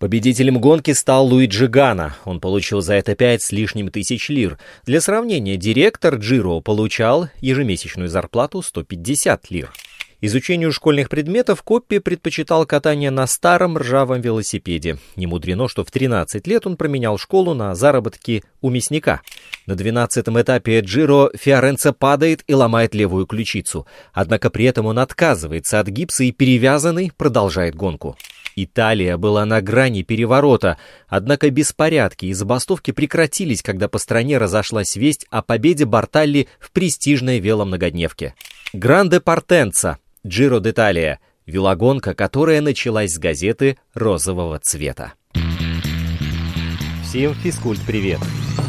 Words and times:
Победителем 0.00 0.58
гонки 0.62 0.92
стал 0.92 1.26
Луиджи 1.26 1.68
Гана. 1.68 2.16
Он 2.24 2.40
получил 2.40 2.80
за 2.80 2.94
это 2.94 3.14
пять 3.14 3.42
с 3.42 3.52
лишним 3.52 3.90
тысяч 3.90 4.30
лир. 4.30 4.58
Для 4.86 4.98
сравнения, 5.02 5.58
директор 5.58 6.14
Джиро 6.14 6.60
получал 6.60 7.28
ежемесячную 7.42 8.08
зарплату 8.08 8.62
150 8.62 9.50
лир. 9.50 9.70
Изучению 10.22 10.70
школьных 10.70 11.08
предметов 11.08 11.62
Коппи 11.62 11.98
предпочитал 11.98 12.66
катание 12.66 13.10
на 13.10 13.26
старом 13.26 13.78
ржавом 13.78 14.20
велосипеде. 14.20 14.98
Не 15.16 15.26
мудрено, 15.26 15.66
что 15.66 15.82
в 15.82 15.90
13 15.90 16.46
лет 16.46 16.66
он 16.66 16.76
променял 16.76 17.16
школу 17.16 17.54
на 17.54 17.74
заработки 17.74 18.44
у 18.60 18.68
мясника. 18.68 19.22
На 19.64 19.72
12-м 19.72 20.40
этапе 20.42 20.80
Джиро 20.80 21.30
Фиоренце 21.34 21.94
падает 21.94 22.44
и 22.46 22.52
ломает 22.52 22.94
левую 22.94 23.26
ключицу. 23.26 23.86
Однако 24.12 24.50
при 24.50 24.66
этом 24.66 24.84
он 24.84 24.98
отказывается 24.98 25.80
от 25.80 25.88
гипса 25.88 26.24
и 26.24 26.32
перевязанный 26.32 27.12
продолжает 27.16 27.74
гонку. 27.74 28.18
Италия 28.56 29.16
была 29.16 29.46
на 29.46 29.62
грани 29.62 30.02
переворота, 30.02 30.76
однако 31.08 31.48
беспорядки 31.50 32.26
и 32.26 32.34
забастовки 32.34 32.90
прекратились, 32.90 33.62
когда 33.62 33.88
по 33.88 33.96
стране 33.96 34.36
разошлась 34.36 34.96
весть 34.96 35.26
о 35.30 35.40
победе 35.40 35.86
Барталли 35.86 36.48
в 36.58 36.72
престижной 36.72 37.38
веломногодневке. 37.38 38.34
Гранде 38.72 39.20
Партенца, 39.20 39.98
Джиро 40.26 40.60
d'Italia, 40.60 41.16
велогонка, 41.46 42.12
которая 42.12 42.60
началась 42.60 43.14
с 43.14 43.18
газеты 43.18 43.78
розового 43.94 44.58
цвета. 44.58 45.14
Всем 47.02 47.32
физкульт-привет! 47.34 48.18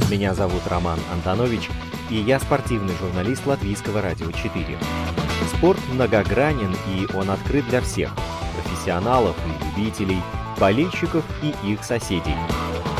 Меня 0.10 0.34
зовут 0.34 0.62
Роман 0.70 0.98
Антонович, 1.12 1.70
и 2.10 2.16
я 2.16 2.40
спортивный 2.40 2.94
журналист 3.02 3.46
Латвийского 3.46 4.02
радио 4.02 4.32
4. 4.32 4.78
Спорт 5.58 5.80
многогранен, 5.92 6.74
и 6.88 7.14
он 7.14 7.30
открыт 7.30 7.68
для 7.68 7.82
всех– 7.82 8.16
профессионалов 8.64 9.36
и 9.46 9.82
любителей, 9.82 10.22
болельщиков 10.58 11.26
и 11.44 11.54
их 11.70 11.84
соседей. 11.84 12.36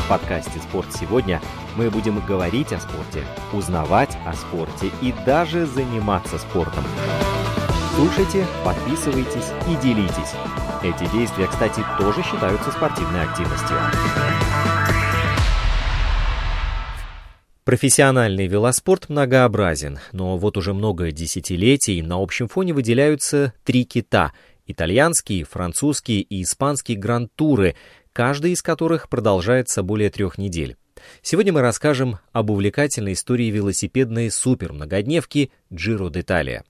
В 0.04 0.08
подкасте 0.10 0.58
«Спорт 0.58 0.88
сегодня» 0.92 1.40
мы 1.74 1.88
будем 1.88 2.20
говорить 2.26 2.74
о 2.74 2.80
спорте, 2.80 3.24
узнавать 3.54 4.14
о 4.26 4.34
спорте 4.34 4.90
и 5.00 5.14
даже 5.24 5.64
заниматься 5.64 6.36
спортом. 6.36 6.84
Слушайте, 7.94 8.46
подписывайтесь 8.64 9.50
и 9.68 9.76
делитесь. 9.82 10.32
Эти 10.82 11.10
действия, 11.12 11.46
кстати, 11.46 11.84
тоже 11.98 12.22
считаются 12.22 12.70
спортивной 12.70 13.22
активностью. 13.22 13.76
Профессиональный 17.64 18.46
велоспорт 18.46 19.08
многообразен, 19.08 19.98
но 20.12 20.38
вот 20.38 20.56
уже 20.56 20.72
много 20.72 21.12
десятилетий 21.12 22.02
на 22.02 22.20
общем 22.20 22.48
фоне 22.48 22.72
выделяются 22.72 23.52
три 23.62 23.84
кита– 23.84 24.32
итальянские, 24.66 25.44
французские 25.44 26.22
и 26.22 26.42
испанские 26.42 26.96
гранд-туры, 26.96 27.76
каждый 28.12 28.52
из 28.52 28.62
которых 28.62 29.08
продолжается 29.08 29.82
более 29.82 30.10
трех 30.10 30.38
недель. 30.38 30.76
Сегодня 31.20 31.52
мы 31.52 31.60
расскажем 31.60 32.18
об 32.32 32.50
увлекательной 32.50 33.12
истории 33.12 33.50
велосипедной 33.50 34.30
супермногодневки 34.30 35.50
Giro 35.70 36.10
d'Italia. 36.10 36.62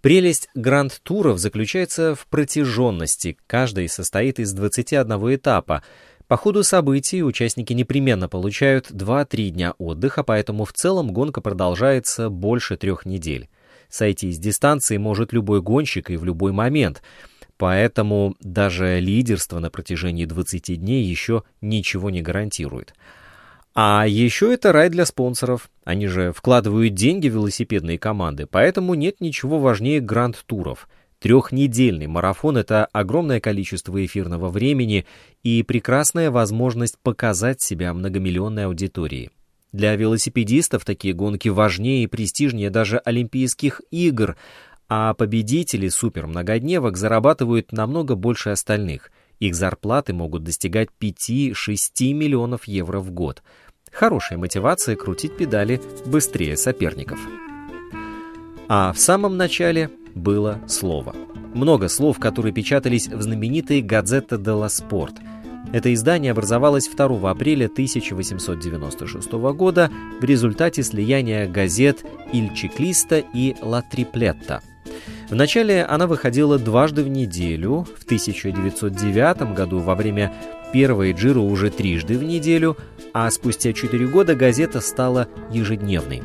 Прелесть 0.00 0.48
гранд-туров 0.54 1.38
заключается 1.38 2.14
в 2.14 2.26
протяженности. 2.28 3.36
Каждый 3.48 3.88
состоит 3.88 4.38
из 4.38 4.52
21 4.52 5.34
этапа. 5.34 5.82
По 6.28 6.36
ходу 6.36 6.62
событий 6.62 7.24
участники 7.24 7.72
непременно 7.72 8.28
получают 8.28 8.92
2-3 8.92 9.48
дня 9.48 9.74
отдыха, 9.78 10.22
поэтому 10.22 10.64
в 10.64 10.72
целом 10.72 11.12
гонка 11.12 11.40
продолжается 11.40 12.30
больше 12.30 12.76
трех 12.76 13.06
недель. 13.06 13.48
Сойти 13.88 14.30
с 14.30 14.38
дистанции 14.38 14.98
может 14.98 15.32
любой 15.32 15.62
гонщик 15.62 16.10
и 16.10 16.16
в 16.16 16.24
любой 16.24 16.52
момент. 16.52 17.02
Поэтому 17.56 18.36
даже 18.40 19.00
лидерство 19.00 19.58
на 19.58 19.68
протяжении 19.68 20.26
20 20.26 20.78
дней 20.78 21.02
еще 21.02 21.42
ничего 21.60 22.10
не 22.10 22.22
гарантирует. 22.22 22.94
А 23.80 24.08
еще 24.08 24.52
это 24.52 24.72
рай 24.72 24.90
для 24.90 25.06
спонсоров. 25.06 25.70
Они 25.84 26.08
же 26.08 26.32
вкладывают 26.32 26.94
деньги 26.94 27.28
в 27.28 27.34
велосипедные 27.34 27.96
команды, 27.96 28.48
поэтому 28.50 28.94
нет 28.94 29.20
ничего 29.20 29.60
важнее 29.60 30.00
гранд-туров. 30.00 30.88
Трехнедельный 31.20 32.08
марафон— 32.08 32.56
это 32.58 32.86
огромное 32.86 33.38
количество 33.38 34.04
эфирного 34.04 34.48
времени 34.48 35.06
и 35.44 35.62
прекрасная 35.62 36.32
возможность 36.32 36.98
показать 37.00 37.60
себя 37.60 37.94
многомиллионной 37.94 38.64
аудитории. 38.64 39.30
Для 39.70 39.94
велосипедистов 39.94 40.84
такие 40.84 41.14
гонки 41.14 41.48
важнее 41.48 42.02
и 42.02 42.08
престижнее 42.08 42.70
даже 42.70 42.98
Олимпийских 42.98 43.80
игр, 43.92 44.36
а 44.88 45.14
победители 45.14 45.88
супермногодневок 45.88 46.96
зарабатывают 46.96 47.70
намного 47.70 48.16
больше 48.16 48.50
остальных. 48.50 49.12
Их 49.38 49.54
зарплаты 49.54 50.12
могут 50.12 50.42
достигать 50.42 50.88
5-6 51.00 52.12
миллионов 52.12 52.64
евро 52.64 52.98
в 52.98 53.12
год. 53.12 53.42
Хорошая 53.92 54.38
мотивация 54.38 54.96
крутить 54.96 55.36
педали 55.36 55.80
быстрее 56.06 56.56
соперников. 56.56 57.18
А 58.68 58.92
в 58.92 58.98
самом 58.98 59.36
начале 59.36 59.90
было 60.14 60.60
слово. 60.66 61.14
Много 61.54 61.88
слов, 61.88 62.18
которые 62.18 62.52
печатались 62.52 63.08
в 63.08 63.22
знаменитой 63.22 63.80
«Газета 63.80 64.38
ла 64.54 64.68
Спорт», 64.68 65.14
это 65.72 65.92
издание 65.92 66.32
образовалось 66.32 66.88
2 66.88 67.30
апреля 67.30 67.66
1896 67.66 69.32
года 69.32 69.90
в 70.18 70.24
результате 70.24 70.82
слияния 70.82 71.46
газет 71.46 72.04
«Иль 72.32 72.54
Чеклиста» 72.54 73.18
и 73.18 73.54
«Ла 73.60 73.82
Триплетта». 73.82 74.62
Вначале 75.30 75.84
она 75.84 76.06
выходила 76.06 76.58
дважды 76.58 77.02
в 77.02 77.08
неделю, 77.08 77.86
в 77.98 78.04
1909 78.04 79.54
году 79.54 79.78
во 79.78 79.94
время 79.94 80.32
первой 80.72 81.12
джиру 81.12 81.42
уже 81.42 81.70
трижды 81.70 82.18
в 82.18 82.24
неделю, 82.24 82.76
а 83.12 83.30
спустя 83.30 83.72
четыре 83.72 84.06
года 84.06 84.34
газета 84.34 84.80
стала 84.80 85.28
ежедневной. 85.50 86.22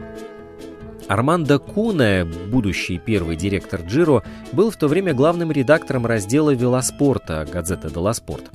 Армандо 1.13 1.59
Куне, 1.59 2.25
будущий 2.25 2.97
первый 2.97 3.35
директор 3.35 3.81
Джиро, 3.81 4.23
был 4.51 4.71
в 4.71 4.77
то 4.77 4.87
время 4.87 5.13
главным 5.13 5.51
редактором 5.51 6.07
раздела 6.07 6.49
велоспорта 6.49 7.47
газеты 7.53 7.91
«Делла 7.91 8.13
Спорт». 8.13 8.49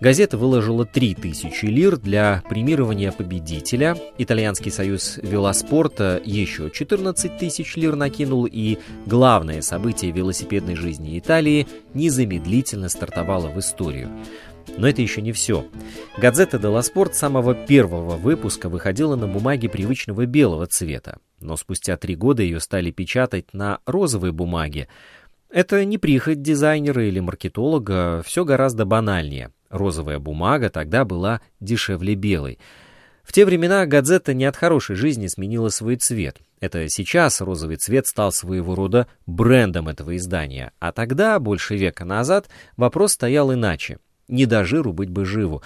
Газета 0.00 0.38
выложила 0.38 0.86
3000 0.86 1.64
лир 1.64 1.96
для 1.96 2.44
премирования 2.48 3.10
победителя. 3.10 3.96
Итальянский 4.18 4.70
союз 4.70 5.18
велоспорта 5.20 6.20
еще 6.24 6.70
14 6.70 7.38
тысяч 7.38 7.74
лир 7.74 7.96
накинул, 7.96 8.46
и 8.46 8.78
главное 9.04 9.60
событие 9.60 10.12
велосипедной 10.12 10.76
жизни 10.76 11.18
Италии 11.18 11.66
незамедлительно 11.92 12.88
стартовало 12.88 13.48
в 13.48 13.58
историю. 13.58 14.10
Но 14.76 14.88
это 14.88 15.02
еще 15.02 15.22
не 15.22 15.32
все. 15.32 15.66
Газета 16.18 16.58
«Делла 16.58 16.82
Спорт» 16.82 17.14
самого 17.14 17.54
первого 17.54 18.16
выпуска 18.16 18.68
выходила 18.68 19.16
на 19.16 19.26
бумаге 19.26 19.68
привычного 19.68 20.26
белого 20.26 20.66
цвета, 20.66 21.18
но 21.40 21.56
спустя 21.56 21.96
три 21.96 22.14
года 22.14 22.42
ее 22.42 22.60
стали 22.60 22.90
печатать 22.90 23.52
на 23.52 23.78
розовой 23.86 24.32
бумаге. 24.32 24.88
Это 25.50 25.84
не 25.84 25.98
прихоть 25.98 26.42
дизайнера 26.42 27.06
или 27.06 27.20
маркетолога, 27.20 28.22
все 28.24 28.44
гораздо 28.44 28.84
банальнее. 28.84 29.52
Розовая 29.70 30.18
бумага 30.18 30.70
тогда 30.70 31.04
была 31.04 31.40
дешевле 31.60 32.14
белой. 32.14 32.58
В 33.22 33.32
те 33.32 33.44
времена 33.44 33.86
газета 33.86 34.34
не 34.34 34.44
от 34.44 34.56
хорошей 34.56 34.94
жизни 34.94 35.26
сменила 35.26 35.68
свой 35.68 35.96
цвет. 35.96 36.38
Это 36.60 36.88
сейчас 36.88 37.40
розовый 37.40 37.76
цвет 37.76 38.06
стал 38.06 38.32
своего 38.32 38.74
рода 38.74 39.08
брендом 39.26 39.88
этого 39.88 40.16
издания. 40.16 40.72
А 40.78 40.92
тогда, 40.92 41.38
больше 41.38 41.76
века 41.76 42.04
назад, 42.04 42.48
вопрос 42.76 43.12
стоял 43.12 43.52
иначе. 43.52 43.98
Не 44.28 44.46
до 44.46 44.64
жиру 44.64 44.92
быть 44.92 45.10
бы 45.10 45.24
живу. 45.24 45.62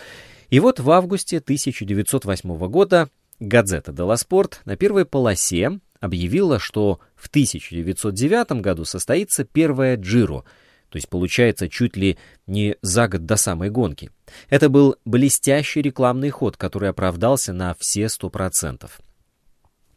И 0.50 0.60
вот 0.60 0.80
в 0.80 0.90
августе 0.90 1.38
1908 1.38 2.68
года 2.68 3.08
газета 3.38 3.92
«Делла 3.92 4.16
Спорт» 4.16 4.60
на 4.64 4.76
первой 4.76 5.04
полосе 5.04 5.80
объявила, 6.00 6.58
что 6.58 7.00
в 7.14 7.28
1909 7.28 8.60
году 8.60 8.84
состоится 8.84 9.44
первая 9.44 9.96
Джиро— 9.96 10.44
то 10.90 10.96
есть 10.96 11.08
получается 11.08 11.68
чуть 11.68 11.96
ли 11.96 12.18
не 12.46 12.76
за 12.82 13.08
год 13.08 13.24
до 13.24 13.36
самой 13.36 13.70
гонки. 13.70 14.10
Это 14.48 14.68
был 14.68 14.96
блестящий 15.04 15.80
рекламный 15.80 16.30
ход, 16.30 16.56
который 16.56 16.90
оправдался 16.90 17.52
на 17.52 17.74
все 17.78 18.08
сто 18.08 18.28
процентов. 18.28 19.00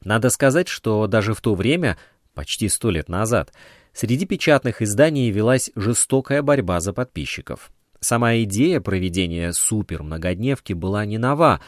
Надо 0.03 0.29
сказать, 0.29 0.67
что 0.67 1.07
даже 1.07 1.33
в 1.33 1.41
то 1.41 1.55
время, 1.55 1.97
почти 2.35 2.69
сто 2.69 2.91
лет 2.91 3.09
назад, 3.09 3.53
среди 3.91 4.25
печатных 4.25 4.81
изданий 4.81 5.31
велась 5.31 5.71
жестокая 5.75 6.43
борьба 6.43 6.79
за 6.79 6.93
подписчиков. 6.93 7.71
Сама 8.03 8.35
идея 8.43 8.81
проведения 8.81 9.53
супер-многодневки 9.53 10.73
была 10.73 11.05
не 11.05 11.17
нова. 11.17 11.61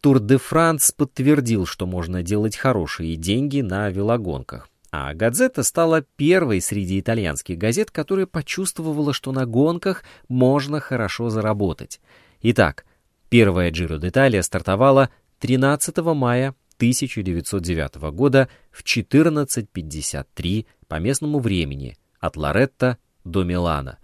Тур 0.00 0.20
де 0.20 0.38
Франс 0.38 0.92
подтвердил, 0.92 1.66
что 1.66 1.86
можно 1.86 2.22
делать 2.22 2.56
хорошие 2.56 3.16
деньги 3.16 3.60
на 3.60 3.90
велогонках. 3.90 4.68
А 4.92 5.12
«Газета» 5.14 5.64
стала 5.64 6.02
первой 6.02 6.60
среди 6.60 7.00
итальянских 7.00 7.58
газет, 7.58 7.90
которая 7.90 8.26
почувствовала, 8.26 9.12
что 9.12 9.32
на 9.32 9.46
гонках 9.46 10.04
можно 10.28 10.78
хорошо 10.78 11.28
заработать. 11.28 12.00
Итак, 12.40 12.84
первая 13.28 13.72
«Джиро 13.72 13.98
d'Italia» 13.98 14.42
стартовала 14.42 15.10
13 15.40 15.96
мая 16.14 16.54
1909 16.76 17.96
года 18.12 18.48
в 18.70 18.84
14.53 18.84 20.66
по 20.86 21.00
местному 21.00 21.40
времени 21.40 21.96
от 22.20 22.36
Лоретто 22.36 22.98
до 23.24 23.42
Милана. 23.42 23.98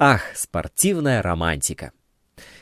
Ах, 0.00 0.22
спортивная 0.36 1.22
романтика! 1.22 1.90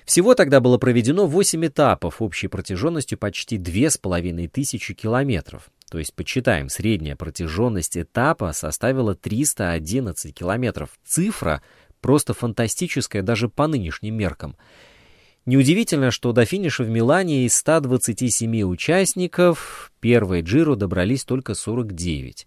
Всего 0.06 0.34
тогда 0.34 0.58
было 0.58 0.78
проведено 0.78 1.26
8 1.26 1.66
этапов 1.66 2.22
общей 2.22 2.48
протяженностью 2.48 3.18
почти 3.18 3.58
2500 3.58 4.96
километров. 4.96 5.68
То 5.90 5.98
есть, 5.98 6.14
почитаем, 6.14 6.70
средняя 6.70 7.14
протяженность 7.14 7.98
этапа 7.98 8.54
составила 8.54 9.14
311 9.14 10.34
километров. 10.34 10.98
Цифра 11.04 11.60
просто 12.00 12.32
фантастическая 12.32 13.20
даже 13.20 13.50
по 13.50 13.66
нынешним 13.66 14.14
меркам. 14.16 14.56
Неудивительно, 15.44 16.10
что 16.10 16.32
до 16.32 16.46
финиша 16.46 16.84
в 16.84 16.88
Милане 16.88 17.44
из 17.44 17.54
127 17.56 18.62
участников 18.62 19.92
первой 20.00 20.40
Джиро 20.40 20.74
добрались 20.74 21.24
только 21.24 21.52
49. 21.52 22.46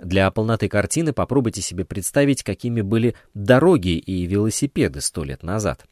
Для 0.00 0.30
полноты 0.30 0.68
картины 0.68 1.12
попробуйте 1.12 1.60
себе 1.60 1.84
представить, 1.84 2.42
какими 2.42 2.80
были 2.80 3.14
дороги 3.34 3.98
и 3.98 4.24
велосипеды 4.24 5.02
сто 5.02 5.24
лет 5.24 5.42
назад. 5.42 5.84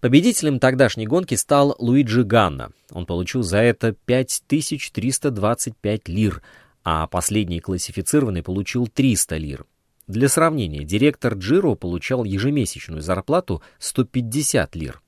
Победителем 0.00 0.58
тогдашней 0.58 1.06
гонки 1.06 1.36
стал 1.36 1.76
Луиджи 1.78 2.24
Ганна. 2.24 2.70
Он 2.90 3.06
получил 3.06 3.42
за 3.42 3.58
это 3.58 3.92
5325 3.92 6.08
лир, 6.08 6.42
а 6.82 7.06
последний 7.06 7.60
классифицированный 7.60 8.42
получил 8.42 8.88
300 8.88 9.36
лир. 9.36 9.64
Для 10.08 10.28
сравнения, 10.28 10.82
директор 10.84 11.34
Джиро 11.34 11.76
получал 11.76 12.24
ежемесячную 12.24 13.00
зарплату 13.00 13.62
150 13.78 14.74
лир. 14.74 15.00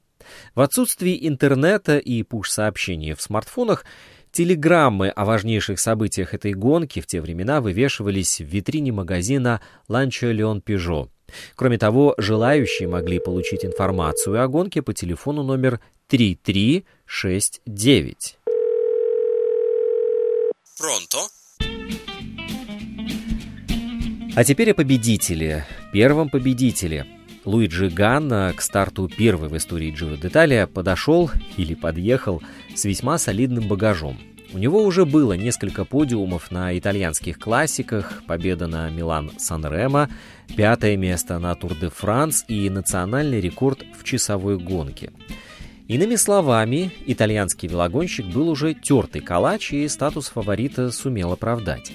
В 0.54 0.60
отсутствии 0.60 1.26
интернета 1.26 1.98
и 1.98 2.22
пуш-сообщений 2.22 3.14
в 3.14 3.22
смартфонах 3.22 3.84
телеграммы 4.32 5.08
о 5.08 5.24
важнейших 5.24 5.80
событиях 5.80 6.34
этой 6.34 6.54
гонки 6.54 7.00
в 7.00 7.06
те 7.06 7.20
времена 7.20 7.60
вывешивались 7.60 8.40
в 8.40 8.44
витрине 8.44 8.92
магазина 8.92 9.60
«Ланчо 9.88 10.30
Леон 10.30 10.60
Пежо». 10.60 11.08
Кроме 11.54 11.78
того, 11.78 12.14
желающие 12.18 12.88
могли 12.88 13.18
получить 13.18 13.64
информацию 13.64 14.42
о 14.42 14.48
гонке 14.48 14.82
по 14.82 14.92
телефону 14.94 15.42
номер 15.42 15.80
3369. 16.08 18.38
Pronto. 20.78 21.18
А 24.36 24.44
теперь 24.44 24.70
о 24.70 24.74
победителе. 24.74 25.66
Первом 25.92 26.30
победителе. 26.30 27.17
Луиджи 27.48 27.88
Ганна 27.88 28.52
к 28.52 28.60
старту 28.60 29.08
первой 29.08 29.48
в 29.48 29.56
истории 29.56 29.90
Джиро 29.90 30.18
д'Италия 30.18 30.66
подошел 30.66 31.30
или 31.56 31.72
подъехал 31.72 32.42
с 32.74 32.84
весьма 32.84 33.16
солидным 33.16 33.66
багажом. 33.66 34.18
У 34.52 34.58
него 34.58 34.82
уже 34.82 35.06
было 35.06 35.32
несколько 35.32 35.86
подиумов 35.86 36.50
на 36.50 36.78
итальянских 36.78 37.38
классиках, 37.38 38.22
победа 38.26 38.66
на 38.66 38.90
Милан-Сан-Ремо, 38.90 40.10
пятое 40.58 40.98
место 40.98 41.38
на 41.38 41.54
Тур-де-Франс 41.54 42.44
и 42.48 42.68
национальный 42.68 43.40
рекорд 43.40 43.82
в 43.98 44.04
часовой 44.04 44.58
гонке. 44.58 45.10
Иными 45.86 46.16
словами, 46.16 46.92
итальянский 47.06 47.66
велогонщик 47.66 48.26
был 48.26 48.50
уже 48.50 48.74
тертый 48.74 49.22
калач 49.22 49.72
и 49.72 49.88
статус 49.88 50.28
фаворита 50.28 50.90
сумел 50.90 51.32
оправдать. 51.32 51.92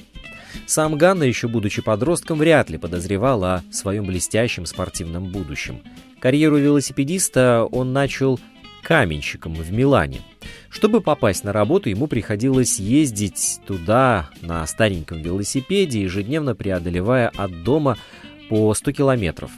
Сам 0.66 0.98
Ганна, 0.98 1.24
еще 1.24 1.48
будучи 1.48 1.82
подростком, 1.82 2.40
вряд 2.40 2.70
ли 2.70 2.78
подозревал 2.78 3.44
о 3.44 3.64
своем 3.72 4.06
блестящем 4.06 4.66
спортивном 4.66 5.32
будущем. 5.32 5.82
Карьеру 6.20 6.58
велосипедиста 6.58 7.68
он 7.72 7.94
начал 7.94 8.40
каменщиком 8.84 9.54
в 9.54 9.72
Милане– 9.72 10.22
чтобы 10.74 11.02
попасть 11.02 11.44
на 11.44 11.54
работу, 11.54 11.90
ему 11.90 12.08
приходилось 12.08 12.80
ездить 12.80 13.62
туда 13.68 14.32
на 14.42 14.66
стареньком 14.66 15.22
велосипеде, 15.22 16.02
ежедневно 16.02 16.56
преодолевая 16.56 17.30
от 17.30 17.64
дома 17.64 17.96
по 18.50 18.74
100 18.74 18.92
километров. 18.92 19.52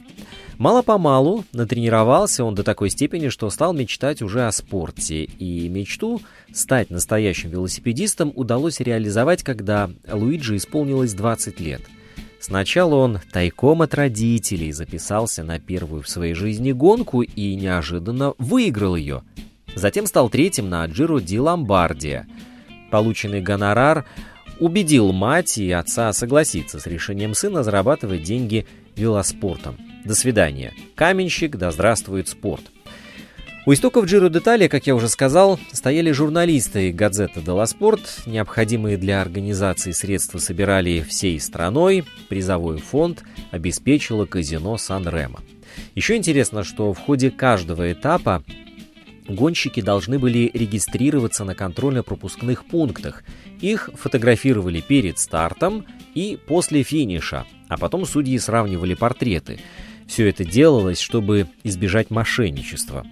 Мало-помалу 0.58 1.44
натренировался 1.52 2.44
он 2.44 2.54
до 2.54 2.62
такой 2.62 2.90
степени, 2.90 3.28
что 3.28 3.50
стал 3.50 3.72
мечтать 3.72 4.22
уже 4.22 4.46
о 4.46 4.52
спорте. 4.52 5.24
И 5.24 5.68
мечту 5.68 6.20
стать 6.52 6.90
настоящим 6.90 7.50
велосипедистом 7.50 8.32
удалось 8.34 8.80
реализовать, 8.80 9.42
когда 9.42 9.90
Луиджи 10.10 10.56
исполнилось 10.56 11.14
20 11.14 11.60
лет. 11.60 11.82
Сначала 12.40 12.94
он 12.94 13.20
тайком 13.32 13.82
от 13.82 13.94
родителей 13.94 14.72
записался 14.72 15.42
на 15.42 15.58
первую 15.58 16.02
в 16.02 16.08
своей 16.08 16.34
жизни 16.34 16.72
гонку 16.72 17.22
и 17.22 17.54
неожиданно 17.54 18.34
выиграл 18.38 18.96
ее– 18.96 19.22
Затем 19.76 20.06
стал 20.06 20.30
третьим 20.30 20.70
на 20.70 20.86
Джиро 20.86 21.20
Ди 21.20 21.38
Ломбардия. 21.38 22.26
Полученный 22.90 23.42
гонорар 23.42 24.06
убедил 24.58 25.12
мать 25.12 25.58
и 25.58 25.70
отца 25.70 26.14
согласиться 26.14 26.80
с 26.80 26.86
решением 26.86 27.34
сына 27.34 27.62
зарабатывать 27.62 28.22
деньги 28.22 28.66
велоспортом. 28.96 29.76
До 30.04 30.14
свидания. 30.14 30.72
Каменщик, 30.94 31.56
да 31.56 31.70
здравствует 31.70 32.28
спорт. 32.28 32.64
У 33.68 33.72
истоков 33.72 34.06
Джиро 34.06 34.28
Детали, 34.28 34.68
как 34.68 34.86
я 34.86 34.94
уже 34.94 35.08
сказал, 35.08 35.58
стояли 35.72 36.12
журналисты 36.12 36.92
газеты 36.92 37.40
«Делоспорт». 37.40 38.22
Необходимые 38.24 38.96
для 38.96 39.20
организации 39.20 39.90
средства 39.90 40.38
собирали 40.38 41.00
всей 41.00 41.40
страной. 41.40 42.04
Призовой 42.28 42.78
фонд 42.78 43.24
обеспечило 43.50 44.24
казино 44.24 44.78
Сан-Ремо. 44.78 45.40
Еще 45.96 46.14
интересно, 46.14 46.62
что 46.62 46.94
в 46.94 46.98
ходе 47.00 47.32
каждого 47.32 47.92
этапа 47.92 48.44
гонщики 49.28 49.80
должны 49.80 50.20
были 50.20 50.48
регистрироваться 50.54 51.42
на 51.42 51.56
контрольно-пропускных 51.56 52.66
пунктах. 52.66 53.24
Их 53.60 53.90
фотографировали 53.94 54.80
перед 54.80 55.18
стартом 55.18 55.84
и 56.14 56.38
после 56.46 56.84
финиша, 56.84 57.44
а 57.68 57.78
потом 57.78 58.06
судьи 58.06 58.38
сравнивали 58.38 58.94
портреты. 58.94 59.58
Все 60.06 60.28
это 60.28 60.44
делалось, 60.44 61.00
чтобы 61.00 61.48
избежать 61.64 62.10
мошенничества. 62.10 63.06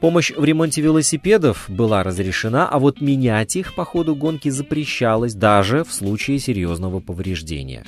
Помощь 0.00 0.32
в 0.32 0.44
ремонте 0.44 0.82
велосипедов 0.82 1.66
была 1.68 2.02
разрешена, 2.02 2.68
а 2.68 2.78
вот 2.78 3.00
менять 3.00 3.56
их 3.56 3.74
по 3.74 3.84
ходу 3.84 4.14
гонки 4.14 4.48
запрещалось 4.48 5.34
даже 5.34 5.84
в 5.84 5.92
случае 5.92 6.38
серьезного 6.38 7.00
повреждения. 7.00 7.84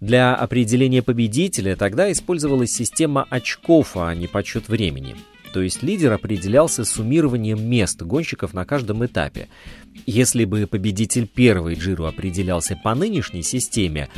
Для 0.00 0.34
определения 0.34 1.02
победителя 1.02 1.76
тогда 1.76 2.12
использовалась 2.12 2.72
система 2.72 3.26
очков, 3.30 3.96
а 3.96 4.14
не 4.14 4.26
подсчет 4.26 4.68
времени– 4.68 5.16
то 5.54 5.62
есть 5.62 5.84
лидер 5.84 6.12
определялся 6.12 6.84
суммированием 6.84 7.64
мест 7.64 8.02
гонщиков 8.02 8.54
на 8.54 8.64
каждом 8.64 9.06
этапе. 9.06 9.46
Если 10.04 10.44
бы 10.46 10.66
победитель 10.66 11.28
первой 11.28 11.76
Джиру 11.76 12.06
определялся 12.06 12.76
по 12.82 12.92
нынешней 12.96 13.44
системе, 13.44 14.08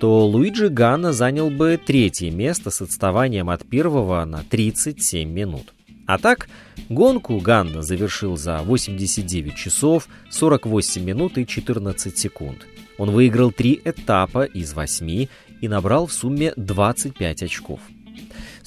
то 0.00 0.26
Луиджи 0.26 0.68
Ганна 0.68 1.12
занял 1.12 1.50
бы 1.50 1.80
третье 1.84 2.30
место 2.30 2.70
с 2.70 2.82
отставанием 2.82 3.48
от 3.50 3.66
первого 3.66 4.24
на 4.24 4.42
37 4.42 5.30
минут. 5.30 5.72
А 6.06 6.18
так, 6.18 6.48
гонку 6.88 7.38
Ганна 7.38 7.82
завершил 7.82 8.36
за 8.36 8.58
89 8.58 9.54
часов, 9.56 10.08
48 10.30 11.02
минут 11.02 11.38
и 11.38 11.46
14 11.46 12.16
секунд. 12.16 12.66
Он 12.98 13.10
выиграл 13.10 13.50
три 13.50 13.80
этапа 13.84 14.44
из 14.44 14.72
восьми 14.72 15.28
и 15.60 15.68
набрал 15.68 16.06
в 16.06 16.12
сумме 16.12 16.52
25 16.56 17.42
очков. 17.42 17.80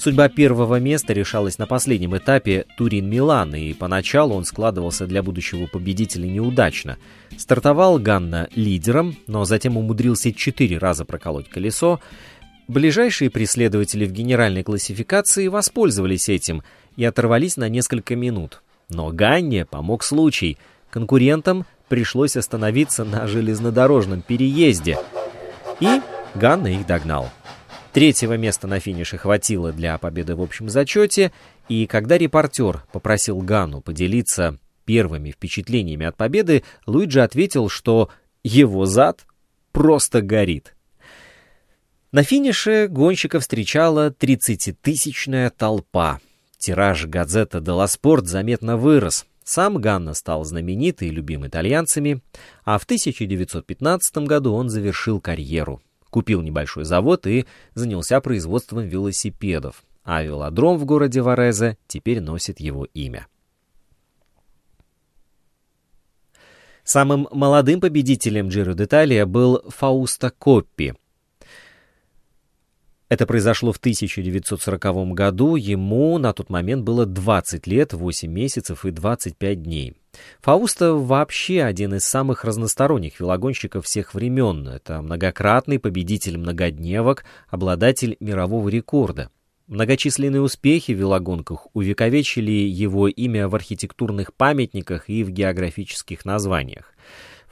Судьба 0.00 0.30
первого 0.30 0.80
места 0.80 1.12
решалась 1.12 1.58
на 1.58 1.66
последнем 1.66 2.16
этапе 2.16 2.64
Турин-Милан, 2.78 3.54
и 3.54 3.74
поначалу 3.74 4.34
он 4.34 4.46
складывался 4.46 5.06
для 5.06 5.22
будущего 5.22 5.66
победителя 5.66 6.26
неудачно. 6.26 6.96
Стартовал 7.36 7.98
Ганна 7.98 8.48
лидером, 8.54 9.18
но 9.26 9.44
затем 9.44 9.76
умудрился 9.76 10.32
четыре 10.32 10.78
раза 10.78 11.04
проколоть 11.04 11.50
колесо. 11.50 12.00
Ближайшие 12.66 13.28
преследователи 13.28 14.06
в 14.06 14.12
генеральной 14.12 14.62
классификации 14.62 15.48
воспользовались 15.48 16.30
этим 16.30 16.62
и 16.96 17.04
оторвались 17.04 17.58
на 17.58 17.68
несколько 17.68 18.16
минут. 18.16 18.62
Но 18.88 19.10
Ганне 19.10 19.66
помог 19.66 20.02
случай. 20.02 20.56
Конкурентам 20.88 21.66
пришлось 21.90 22.38
остановиться 22.38 23.04
на 23.04 23.26
железнодорожном 23.26 24.22
переезде. 24.22 24.96
И 25.78 26.00
Ганна 26.34 26.68
их 26.68 26.86
догнал. 26.86 27.28
Третьего 27.92 28.36
места 28.36 28.68
на 28.68 28.78
финише 28.78 29.18
хватило 29.18 29.72
для 29.72 29.98
победы 29.98 30.36
в 30.36 30.42
общем 30.42 30.68
зачете, 30.68 31.32
и 31.68 31.86
когда 31.86 32.16
репортер 32.16 32.84
попросил 32.92 33.38
Гану 33.38 33.80
поделиться 33.80 34.58
первыми 34.84 35.32
впечатлениями 35.32 36.06
от 36.06 36.16
победы, 36.16 36.62
Луиджи 36.86 37.20
ответил, 37.20 37.68
что 37.68 38.08
его 38.44 38.86
зад 38.86 39.26
просто 39.72 40.22
горит. 40.22 40.76
На 42.12 42.22
финише 42.22 42.86
гонщика 42.88 43.40
встречала 43.40 44.10
30-тысячная 44.10 45.50
толпа. 45.50 46.20
Тираж 46.58 47.06
газета 47.06 47.60
«Делла 47.60 47.86
Спорт» 47.86 48.26
заметно 48.26 48.76
вырос. 48.76 49.26
Сам 49.42 49.78
Ганна 49.78 50.14
стал 50.14 50.44
знаменитый 50.44 51.08
и 51.08 51.12
любим 51.12 51.46
итальянцами, 51.46 52.20
а 52.64 52.78
в 52.78 52.84
1915 52.84 54.18
году 54.18 54.54
он 54.54 54.68
завершил 54.68 55.20
карьеру 55.20 55.80
купил 56.10 56.42
небольшой 56.42 56.84
завод 56.84 57.26
и 57.26 57.46
занялся 57.74 58.20
производством 58.20 58.84
велосипедов, 58.84 59.84
а 60.04 60.22
велодром 60.22 60.76
в 60.76 60.84
городе 60.84 61.22
Варезе 61.22 61.78
теперь 61.86 62.20
носит 62.20 62.60
его 62.60 62.86
имя. 62.92 63.26
Самым 66.84 67.28
молодым 67.30 67.80
победителем 67.80 68.48
Джиро 68.48 68.74
Деталия 68.74 69.24
был 69.24 69.62
Фауста 69.68 70.30
Коппи. 70.30 70.94
Это 73.08 73.26
произошло 73.26 73.72
в 73.72 73.76
1940 73.76 75.14
году, 75.14 75.56
ему 75.56 76.18
на 76.18 76.32
тот 76.32 76.48
момент 76.48 76.84
было 76.84 77.06
20 77.06 77.66
лет, 77.66 77.92
8 77.92 78.30
месяцев 78.30 78.84
и 78.84 78.90
25 78.90 79.62
дней. 79.62 79.99
Фауста 80.40 80.94
вообще 80.94 81.62
один 81.62 81.94
из 81.94 82.04
самых 82.04 82.44
разносторонних 82.44 83.20
велогонщиков 83.20 83.84
всех 83.84 84.14
времен. 84.14 84.66
Это 84.68 85.02
многократный 85.02 85.78
победитель 85.78 86.38
многодневок, 86.38 87.24
обладатель 87.48 88.16
мирового 88.20 88.68
рекорда. 88.68 89.30
Многочисленные 89.66 90.40
успехи 90.40 90.92
в 90.92 90.98
велогонках 90.98 91.68
увековечили 91.74 92.50
его 92.50 93.06
имя 93.06 93.48
в 93.48 93.54
архитектурных 93.54 94.34
памятниках 94.34 95.08
и 95.08 95.22
в 95.22 95.30
географических 95.30 96.24
названиях. 96.24 96.92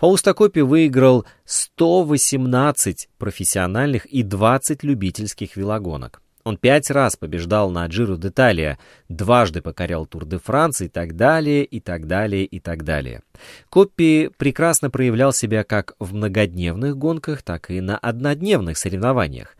Фауста 0.01 0.35
Копи 0.35 0.61
выиграл 0.61 1.27
118 1.45 3.09
профессиональных 3.19 4.07
и 4.07 4.23
20 4.23 4.83
любительских 4.83 5.57
велогонок. 5.57 6.23
Он 6.49 6.57
пять 6.57 6.90
раз 6.90 7.14
побеждал 7.14 7.71
на 7.71 7.87
Джиру 7.88 8.17
d'Italia, 8.17 8.78
дважды 9.11 9.61
покорял 9.61 10.07
Тур 10.07 10.25
де 10.25 10.38
Франс 10.38 10.81
и 10.81 10.88
так 10.88 11.14
далее, 11.14 11.62
и 11.62 11.78
так 11.78 12.07
далее, 12.07 12.47
и 12.47 12.59
так 12.59 12.85
далее. 12.85 13.21
Коппи 13.69 14.31
прекрасно 14.35 14.88
проявлял 14.88 15.35
себя 15.35 15.62
как 15.62 15.93
в 15.99 16.14
многодневных 16.14 16.97
гонках, 16.97 17.43
так 17.43 17.71
и 17.71 17.83
на 17.83 17.99
однодневных 17.99 18.78
соревнованиях. 18.78 19.59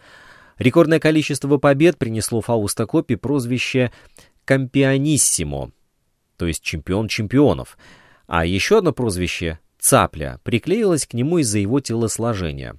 Рекордное 0.57 0.99
количество 0.99 1.59
побед 1.59 1.99
принесло 1.99 2.41
Фауста 2.41 2.87
Коппи 2.87 3.17
прозвище 3.17 3.93
«Кампиониссимо», 4.47 5.73
то 6.39 6.47
есть 6.47 6.63
чемпион 6.63 7.09
чемпионов. 7.09 7.77
А 8.27 8.47
еще 8.47 8.79
одно 8.79 8.95
прозвище 8.95 9.59
цапля 9.79 10.41
приклеилась 10.43 11.07
к 11.07 11.13
нему 11.13 11.37
из-за 11.37 11.59
его 11.59 11.81
телосложения. 11.81 12.77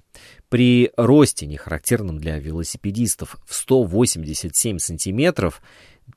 При 0.50 0.90
росте, 0.96 1.46
не 1.46 1.56
характерном 1.56 2.18
для 2.18 2.38
велосипедистов, 2.38 3.36
в 3.46 3.54
187 3.54 4.78
сантиметров, 4.78 5.62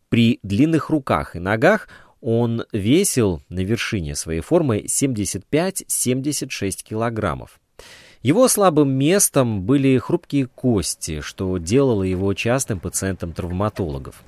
при 0.10 0.40
длинных 0.42 0.90
руках 0.90 1.36
и 1.36 1.40
ногах 1.40 1.88
он 2.20 2.66
весил 2.72 3.42
на 3.50 3.60
вершине 3.60 4.16
своей 4.16 4.42
формы 4.42 4.86
75-76 4.88 6.84
килограммов. 6.84 7.60
Его 8.24 8.48
слабым 8.48 8.92
местом 8.92 9.62
были 9.64 9.98
хрупкие 10.00 10.48
кости, 10.48 11.22
что 11.22 11.58
делало 11.60 12.04
его 12.04 12.34
частым 12.34 12.80
пациентом 12.80 13.34
травматологов. 13.34 14.24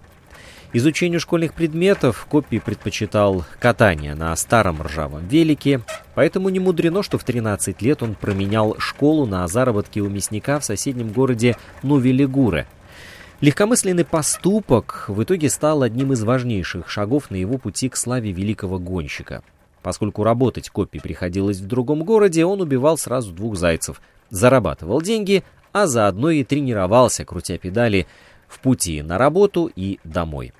Изучению 0.73 1.19
школьных 1.19 1.53
предметов 1.53 2.25
Копи 2.29 2.59
предпочитал 2.59 3.45
катание 3.59 4.13
на 4.13 4.35
старом 4.35 4.81
ржавом 4.81 5.25
велике, 5.27 5.81
поэтому 6.15 6.49
не 6.49 6.59
мудрено, 6.59 7.01
что 7.01 7.17
в 7.17 7.23
13 7.23 7.81
лет 7.81 8.03
он 8.03 8.15
променял 8.15 8.75
школу 8.77 9.25
на 9.25 9.47
заработки 9.47 9.99
у 9.99 10.09
мясника 10.09 10.59
в 10.59 10.65
соседнем 10.65 11.13
городе 11.13 11.55
Новелигуре. 11.81 12.67
Легкомысленный 13.41 14.05
поступок 14.05 15.05
в 15.07 15.21
итоге 15.23 15.49
стал 15.49 15.83
одним 15.83 16.13
из 16.13 16.23
важнейших 16.23 16.89
шагов 16.89 17.29
на 17.29 17.35
его 17.35 17.57
пути 17.57 17.89
к 17.89 17.95
славе 17.95 18.31
великого 18.31 18.79
гонщика. 18.79 19.43
Поскольку 19.81 20.23
работать 20.23 20.69
Копи 20.69 20.99
приходилось 20.99 21.59
в 21.59 21.67
другом 21.67 22.03
городе, 22.03 22.43
он 22.43 22.59
убивал 22.59 22.97
сразу 22.97 23.31
двух 23.31 23.55
зайцев. 23.55 24.01
Зарабатывал 24.29 25.01
деньги, 25.01 25.43
а 25.73 25.85
заодно 25.85 26.31
и 26.31 26.43
тренировался, 26.43 27.23
крутя 27.25 27.57
педали, 27.57 28.07
в 28.47 28.59
пути 28.59 29.01
на 29.01 29.17
работу 29.17 29.71
и 29.75 29.99
домой. 30.03 30.53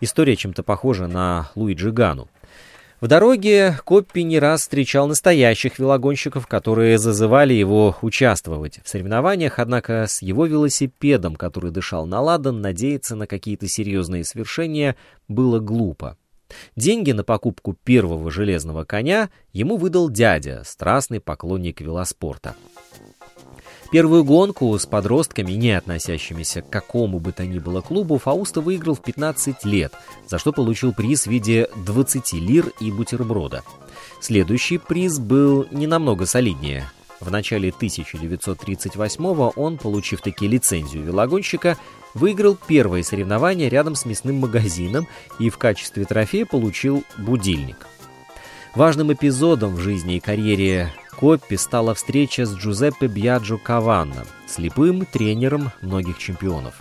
История 0.00 0.36
чем-то 0.36 0.62
похожа 0.62 1.06
на 1.06 1.50
Луиджи 1.54 1.92
Гану. 1.92 2.28
В 3.00 3.08
дороге 3.08 3.76
Коппи 3.84 4.22
не 4.22 4.38
раз 4.38 4.60
встречал 4.60 5.08
настоящих 5.08 5.80
велогонщиков, 5.80 6.46
которые 6.46 6.98
зазывали 6.98 7.52
его 7.52 7.96
участвовать 8.00 8.78
в 8.84 8.88
соревнованиях, 8.88 9.58
однако 9.58 10.06
с 10.06 10.22
его 10.22 10.46
велосипедом, 10.46 11.34
который 11.34 11.72
дышал 11.72 12.06
на 12.06 12.20
ладан, 12.20 12.60
надеяться 12.60 13.16
на 13.16 13.26
какие-то 13.26 13.66
серьезные 13.66 14.22
свершения 14.22 14.94
было 15.26 15.58
глупо. 15.58 16.16
Деньги 16.76 17.10
на 17.10 17.24
покупку 17.24 17.72
первого 17.72 18.30
железного 18.30 18.84
коня 18.84 19.30
ему 19.52 19.78
выдал 19.78 20.08
дядя, 20.08 20.62
страстный 20.64 21.20
поклонник 21.20 21.80
велоспорта. 21.80 22.54
Первую 23.92 24.24
гонку 24.24 24.78
с 24.78 24.86
подростками, 24.86 25.52
не 25.52 25.72
относящимися 25.72 26.62
к 26.62 26.70
какому 26.70 27.20
бы 27.20 27.30
то 27.32 27.44
ни 27.44 27.58
было 27.58 27.82
клубу, 27.82 28.16
Фауста 28.16 28.62
выиграл 28.62 28.94
в 28.94 29.02
15 29.02 29.66
лет, 29.66 29.92
за 30.26 30.38
что 30.38 30.50
получил 30.50 30.94
приз 30.94 31.24
в 31.24 31.30
виде 31.30 31.68
20 31.76 32.32
лир 32.32 32.72
и 32.80 32.90
бутерброда. 32.90 33.62
Следующий 34.18 34.78
приз 34.78 35.18
был 35.18 35.66
не 35.70 35.86
намного 35.86 36.24
солиднее. 36.24 36.90
В 37.20 37.30
начале 37.30 37.68
1938-го 37.68 39.52
он, 39.56 39.76
получив 39.76 40.22
таки 40.22 40.48
лицензию 40.48 41.04
велогонщика, 41.04 41.76
выиграл 42.14 42.56
первое 42.66 43.02
соревнование 43.02 43.68
рядом 43.68 43.94
с 43.94 44.06
мясным 44.06 44.36
магазином 44.36 45.06
и 45.38 45.50
в 45.50 45.58
качестве 45.58 46.06
трофея 46.06 46.46
получил 46.46 47.04
будильник. 47.18 47.86
Важным 48.74 49.12
эпизодом 49.12 49.74
в 49.74 49.80
жизни 49.80 50.16
и 50.16 50.20
карьере 50.20 50.94
Коппи 51.16 51.56
стала 51.56 51.94
встреча 51.94 52.46
с 52.46 52.54
Джузеппе 52.54 53.06
Бьяджо 53.06 53.56
Каванно, 53.56 54.24
слепым 54.46 55.06
тренером 55.06 55.70
многих 55.80 56.18
чемпионов. 56.18 56.74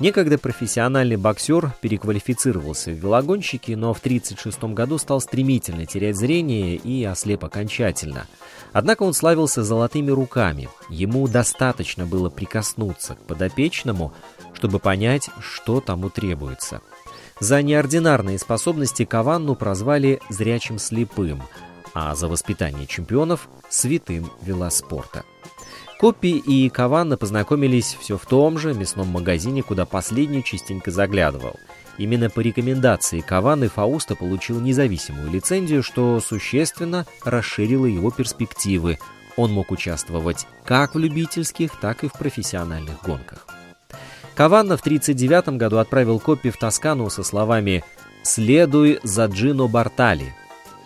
Некогда 0.00 0.38
профессиональный 0.38 1.16
боксер 1.16 1.72
переквалифицировался 1.80 2.90
в 2.90 2.94
велогонщики, 2.94 3.72
но 3.72 3.94
в 3.94 3.98
1936 3.98 4.74
году 4.74 4.98
стал 4.98 5.20
стремительно 5.20 5.86
терять 5.86 6.16
зрение 6.16 6.76
и 6.76 7.04
ослеп 7.04 7.44
окончательно. 7.44 8.26
Однако 8.72 9.02
он 9.04 9.14
славился 9.14 9.64
золотыми 9.64 10.10
руками. 10.10 10.68
Ему 10.90 11.26
достаточно 11.26 12.06
было 12.06 12.30
прикоснуться 12.30 13.14
к 13.14 13.22
подопечному, 13.22 14.12
чтобы 14.54 14.78
понять, 14.78 15.30
что 15.40 15.80
тому 15.80 16.10
требуется. 16.10 16.80
За 17.40 17.62
неординарные 17.62 18.38
способности 18.38 19.04
Каванну 19.04 19.54
прозвали 19.54 20.20
«зрячим 20.28 20.78
слепым», 20.78 21.42
а 21.94 22.14
за 22.14 22.28
воспитание 22.28 22.86
чемпионов– 22.86 23.48
святым 23.68 24.30
велоспорта. 24.42 25.24
Коппи 25.98 26.38
и 26.38 26.68
Каванна 26.68 27.16
познакомились 27.16 27.96
все 28.00 28.16
в 28.16 28.24
том 28.24 28.56
же 28.58 28.72
мясном 28.72 29.08
магазине, 29.08 29.62
куда 29.64 29.84
последний 29.84 30.44
частенько 30.44 30.92
заглядывал. 30.92 31.56
Именно 31.98 32.30
по 32.30 32.38
рекомендации 32.38 33.20
Каваны 33.20 33.68
Фауста 33.68 34.14
получил 34.14 34.60
независимую 34.60 35.28
лицензию, 35.30 35.82
что 35.82 36.20
существенно 36.20 37.04
расширило 37.24 37.86
его 37.86 38.12
перспективы. 38.12 39.00
Он 39.36 39.52
мог 39.52 39.72
участвовать 39.72 40.46
как 40.64 40.94
в 40.94 40.98
любительских, 40.98 41.72
так 41.80 42.04
и 42.04 42.08
в 42.08 42.12
профессиональных 42.12 43.02
гонках. 43.02 43.48
Каванна 44.36 44.76
в 44.76 44.80
1939 44.80 45.58
году 45.58 45.78
отправил 45.78 46.20
Коппи 46.20 46.50
в 46.50 46.56
Тоскану 46.56 47.10
со 47.10 47.24
словами 47.24 47.82
«Следуй 48.22 49.00
за 49.02 49.26
Джино 49.26 49.66
Бартали», 49.66 50.32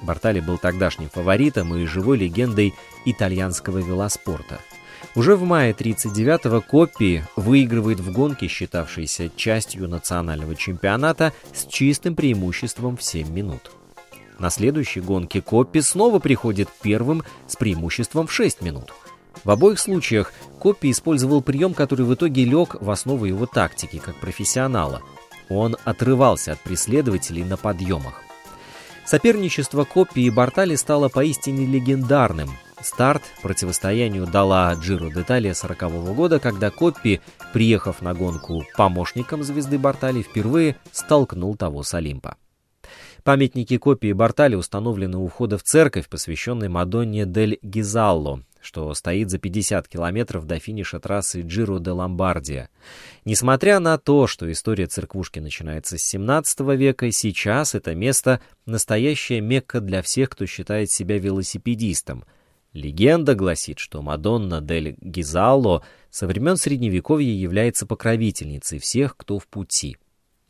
Бартали 0.02 0.40
был 0.40 0.58
тогдашним 0.58 1.08
фаворитом 1.08 1.74
и 1.76 1.86
живой 1.86 2.18
легендой 2.18 2.74
итальянского 3.04 3.78
велоспорта. 3.78 4.60
Уже 5.14 5.36
в 5.36 5.44
мае 5.44 5.72
39-го 5.72 6.60
Коппи 6.60 7.22
выигрывает 7.36 8.00
в 8.00 8.12
гонке, 8.12 8.48
считавшейся 8.48 9.30
частью 9.36 9.88
национального 9.88 10.56
чемпионата, 10.56 11.32
с 11.52 11.66
чистым 11.66 12.14
преимуществом 12.14 12.96
в 12.96 13.02
7 13.02 13.30
минут. 13.30 13.72
На 14.38 14.50
следующей 14.50 15.00
гонке 15.00 15.40
Коппи 15.40 15.80
снова 15.80 16.18
приходит 16.18 16.68
первым 16.82 17.22
с 17.46 17.56
преимуществом 17.56 18.26
в 18.26 18.32
6 18.32 18.62
минут. 18.62 18.92
В 19.44 19.50
обоих 19.50 19.78
случаях 19.78 20.32
Коппи 20.58 20.90
использовал 20.90 21.42
прием, 21.42 21.74
который 21.74 22.06
в 22.06 22.14
итоге 22.14 22.44
лег 22.44 22.76
в 22.80 22.90
основу 22.90 23.24
его 23.24 23.46
тактики 23.46 23.98
как 23.98 24.18
профессионала. 24.20 25.02
Он 25.48 25.76
отрывался 25.84 26.52
от 26.52 26.60
преследователей 26.60 27.44
на 27.44 27.56
подъемах. 27.56 28.22
Соперничество 29.04 29.84
Коппи 29.84 30.20
и 30.20 30.30
Бартали 30.30 30.76
стало 30.76 31.08
поистине 31.08 31.66
легендарным. 31.66 32.50
Старт 32.80 33.22
противостоянию 33.42 34.26
дала 34.26 34.74
Джиро 34.74 35.10
Деталия 35.10 35.54
40 35.54 35.82
-го 35.82 36.14
года, 36.14 36.38
когда 36.38 36.70
Коппи, 36.70 37.20
приехав 37.52 38.00
на 38.00 38.14
гонку 38.14 38.64
помощником 38.76 39.42
звезды 39.42 39.78
Бартали, 39.78 40.22
впервые 40.22 40.76
столкнул 40.92 41.56
того 41.56 41.82
с 41.82 41.94
Олимпа. 41.94 42.36
Памятники 43.22 43.76
Коппи 43.76 44.08
и 44.08 44.12
Бартали 44.12 44.56
установлены 44.56 45.18
у 45.18 45.28
входа 45.28 45.58
в 45.58 45.62
церковь, 45.62 46.08
посвященной 46.08 46.68
Мадонне 46.68 47.24
дель 47.24 47.58
Гизалло, 47.62 48.42
что 48.62 48.94
стоит 48.94 49.28
за 49.28 49.38
50 49.38 49.88
километров 49.88 50.46
до 50.46 50.58
финиша 50.58 51.00
трассы 51.00 51.42
Джиро 51.42 51.80
де 51.80 51.90
Ломбардия. 51.90 52.70
Несмотря 53.24 53.80
на 53.80 53.98
то, 53.98 54.26
что 54.26 54.50
история 54.50 54.86
церквушки 54.86 55.40
начинается 55.40 55.98
с 55.98 56.02
17 56.02 56.60
века, 56.76 57.10
сейчас 57.10 57.74
это 57.74 57.94
место— 57.94 58.40
настоящая 58.66 59.40
мекка 59.40 59.80
для 59.80 60.00
всех, 60.00 60.30
кто 60.30 60.46
считает 60.46 60.90
себя 60.90 61.18
велосипедистом. 61.18 62.24
Легенда 62.72 63.34
гласит, 63.34 63.78
что 63.78 64.00
Мадонна 64.00 64.62
дель 64.62 64.96
Гизалло 65.00 65.84
со 66.08 66.26
времен 66.26 66.56
Средневековья 66.56 67.32
является 67.32 67.84
покровительницей 67.84 68.78
всех, 68.78 69.16
кто 69.16 69.38
в 69.38 69.46
пути— 69.46 69.98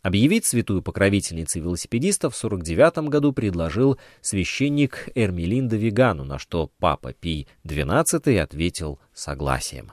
Объявить 0.03 0.45
святую 0.45 0.83
покровительницей 0.83 1.63
велосипедистов 1.63 2.35
в 2.35 2.37
49 2.37 3.09
году 3.09 3.33
предложил 3.33 3.99
священник 4.21 5.09
Эрмелин 5.15 5.69
Вигану, 5.69 6.25
на 6.25 6.41
что 6.41 6.73
папа 6.81 7.13
Пий 7.13 7.47
XII 7.65 8.39
ответил 8.41 8.99
согласием. 9.15 9.93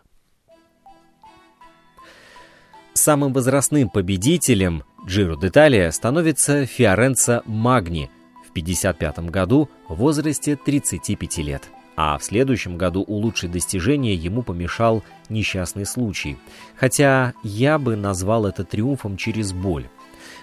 Самым 2.96 3.34
возрастным 3.34 3.90
победителем 3.90 4.84
Джиро 5.06 5.36
d'Italia 5.36 5.92
становится 5.92 6.66
Фиоренцо 6.66 7.44
Магни 7.46 8.10
в 8.46 8.50
1955 8.50 9.30
году 9.30 9.70
в 9.88 9.96
возрасте 9.96 10.56
35 10.56 11.38
лет. 11.38 11.70
А 11.96 12.18
в 12.18 12.24
следующем 12.24 12.78
году 12.78 13.04
улучшить 13.04 13.52
достижение 13.52 14.16
ему 14.16 14.42
помешал 14.42 15.04
несчастный 15.30 15.86
случай. 15.86 16.38
Хотя 16.76 17.34
я 17.44 17.78
бы 17.78 17.96
назвал 17.96 18.46
это 18.46 18.64
триумфом 18.64 19.18
через 19.18 19.54
боль. 19.54 19.88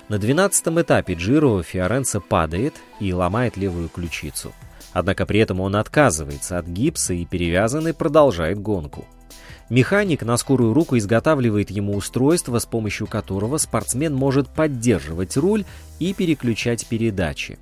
На 0.08 0.18
12 0.18 0.68
этапе 0.68 1.14
Джиро 1.14 1.62
Фиоренцо 1.62 2.20
падает 2.20 2.75
и 3.00 3.12
ломает 3.12 3.56
левую 3.56 3.88
ключицу. 3.88 4.52
Однако 4.92 5.26
при 5.26 5.40
этом 5.40 5.60
он 5.60 5.75
отказывается 5.75 6.58
от 6.58 6.66
гипса 6.66 7.12
и 7.12 7.25
перевязанный 7.25 7.92
продолжает 7.92 8.60
гонку. 8.60 9.04
Механик 9.68 10.22
на 10.22 10.36
скорую 10.36 10.75
руку 10.75 10.96
изготавливает 10.96 11.70
ему 11.70 11.96
устройство, 11.96 12.60
с 12.60 12.66
помощью 12.66 13.08
которого 13.08 13.58
спортсмен 13.58 14.14
может 14.14 14.48
поддерживать 14.48 15.36
руль 15.36 15.64
и 15.98 16.14
переключать 16.14 16.86
передачи. 16.86 17.58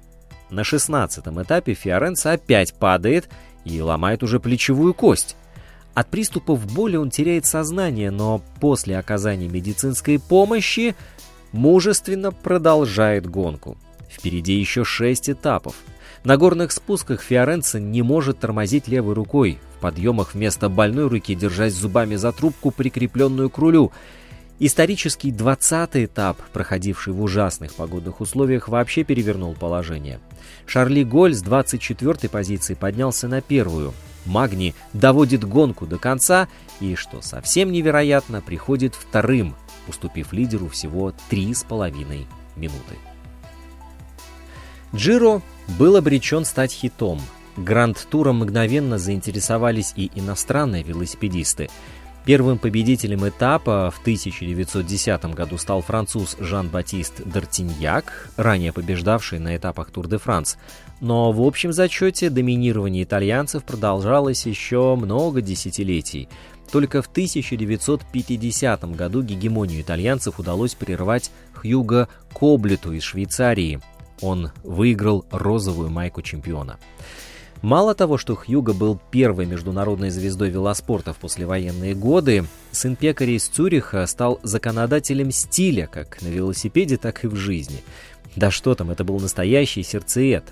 На 0.50 0.64
16 0.64 1.26
этапе 1.26 1.72
Фиоренцо 1.72 2.32
опять 2.32 2.74
падает 2.74 3.30
и 3.64 3.80
ломает 3.80 4.22
уже 4.22 4.38
плечевую 4.38 4.92
кость. 4.92 5.36
От 5.94 6.08
приступов 6.08 6.66
боли 6.72 6.96
он 6.96 7.08
теряет 7.08 7.46
сознание, 7.46 8.10
но 8.10 8.42
после 8.60 8.98
оказания 8.98 9.48
медицинской 9.48 10.18
помощи 10.18 10.94
мужественно 11.54 12.32
продолжает 12.32 13.30
гонку. 13.30 13.78
Впереди 14.10 14.54
еще 14.54 14.84
шесть 14.84 15.30
этапов. 15.30 15.76
На 16.24 16.36
горных 16.36 16.72
спусках 16.72 17.22
Фиоренцо 17.22 17.78
не 17.78 18.02
может 18.02 18.40
тормозить 18.40 18.88
левой 18.88 19.14
рукой, 19.14 19.58
в 19.76 19.80
подъемах 19.80 20.34
вместо 20.34 20.68
больной 20.68 21.06
руки 21.06 21.34
держась 21.34 21.74
зубами 21.74 22.16
за 22.16 22.32
трубку, 22.32 22.72
прикрепленную 22.72 23.50
к 23.50 23.58
рулю. 23.58 23.92
Исторический 24.58 25.30
20-й 25.30 26.06
этап, 26.06 26.38
проходивший 26.52 27.12
в 27.12 27.22
ужасных 27.22 27.74
погодных 27.74 28.20
условиях, 28.20 28.68
вообще 28.68 29.04
перевернул 29.04 29.54
положение. 29.54 30.18
Шарли 30.66 31.04
Голь 31.04 31.34
с 31.34 31.42
24-й 31.44 32.28
позиции 32.28 32.74
поднялся 32.74 33.28
на 33.28 33.40
первую. 33.40 33.94
Магни 34.24 34.74
доводит 34.92 35.44
гонку 35.44 35.86
до 35.86 35.98
конца 35.98 36.48
и, 36.80 36.96
что 36.96 37.20
совсем 37.20 37.70
невероятно, 37.70 38.40
приходит 38.40 38.94
вторым, 38.94 39.54
уступив 39.88 40.32
лидеру 40.32 40.68
всего 40.68 41.12
3,5 41.30 42.26
минуты. 42.56 42.94
Джиро 44.94 45.42
был 45.78 45.96
обречен 45.96 46.44
стать 46.44 46.72
хитом. 46.72 47.20
Гранд-туром 47.56 48.38
мгновенно 48.38 48.98
заинтересовались 48.98 49.92
и 49.96 50.10
иностранные 50.14 50.82
велосипедисты. 50.82 51.68
Первым 52.24 52.58
победителем 52.58 53.28
этапа 53.28 53.92
в 53.94 54.00
1910 54.00 55.24
году 55.34 55.58
стал 55.58 55.82
француз 55.82 56.36
Жан-Батист 56.40 57.20
Д'Артиньяк, 57.20 58.04
ранее 58.36 58.72
побеждавший 58.72 59.40
на 59.40 59.56
этапах 59.56 59.90
Тур-де-Франс. 59.90 60.56
Но 61.00 61.32
в 61.32 61.42
общем 61.42 61.72
зачете 61.72 62.30
доминирование 62.30 63.04
итальянцев 63.04 63.62
продолжалось 63.64 64.46
еще 64.46 64.96
много 64.96 65.42
десятилетий. 65.42 66.30
Только 66.70 67.02
в 67.02 67.06
1950 67.06 68.96
году 68.96 69.22
гегемонию 69.22 69.82
итальянцев 69.82 70.38
удалось 70.38 70.74
прервать 70.74 71.30
Хьюго 71.54 72.08
Коблету 72.32 72.92
из 72.92 73.02
Швейцарии. 73.02 73.80
Он 74.20 74.50
выиграл 74.62 75.24
розовую 75.30 75.90
майку 75.90 76.22
чемпиона. 76.22 76.78
Мало 77.64 77.94
того, 77.94 78.18
что 78.18 78.34
Хьюго 78.34 78.74
был 78.74 79.00
первой 79.10 79.46
международной 79.46 80.10
звездой 80.10 80.50
велоспорта 80.50 81.14
в 81.14 81.16
послевоенные 81.16 81.94
годы, 81.94 82.44
сын 82.72 82.94
пекаря 82.94 83.32
из 83.32 83.48
Цюриха 83.48 84.06
стал 84.06 84.38
законодателем 84.42 85.30
стиля 85.30 85.86
как 85.86 86.20
на 86.20 86.26
велосипеде, 86.26 86.98
так 86.98 87.24
и 87.24 87.26
в 87.26 87.36
жизни. 87.36 87.82
Да 88.36 88.50
что 88.50 88.74
там, 88.74 88.90
это 88.90 89.04
был 89.04 89.20
настоящий 89.20 89.82
сердцеед. 89.82 90.44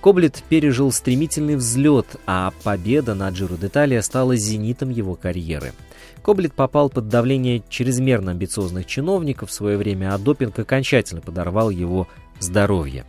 Коблет 0.00 0.42
пережил 0.48 0.92
стремительный 0.92 1.56
взлет, 1.56 2.06
а 2.26 2.52
победа 2.62 3.14
на 3.14 3.28
Джиру 3.30 3.56
Деталия 3.56 4.02
стала 4.02 4.36
зенитом 4.36 4.90
его 4.90 5.16
карьеры. 5.16 5.72
Коблет 6.22 6.54
попал 6.54 6.90
под 6.90 7.08
давление 7.08 7.62
чрезмерно 7.68 8.32
амбициозных 8.32 8.86
чиновников 8.86 9.50
в 9.50 9.52
свое 9.52 9.76
время, 9.76 10.14
а 10.14 10.18
допинг 10.18 10.58
окончательно 10.58 11.20
подорвал 11.20 11.70
его 11.70 12.06
здоровье. 12.38 13.04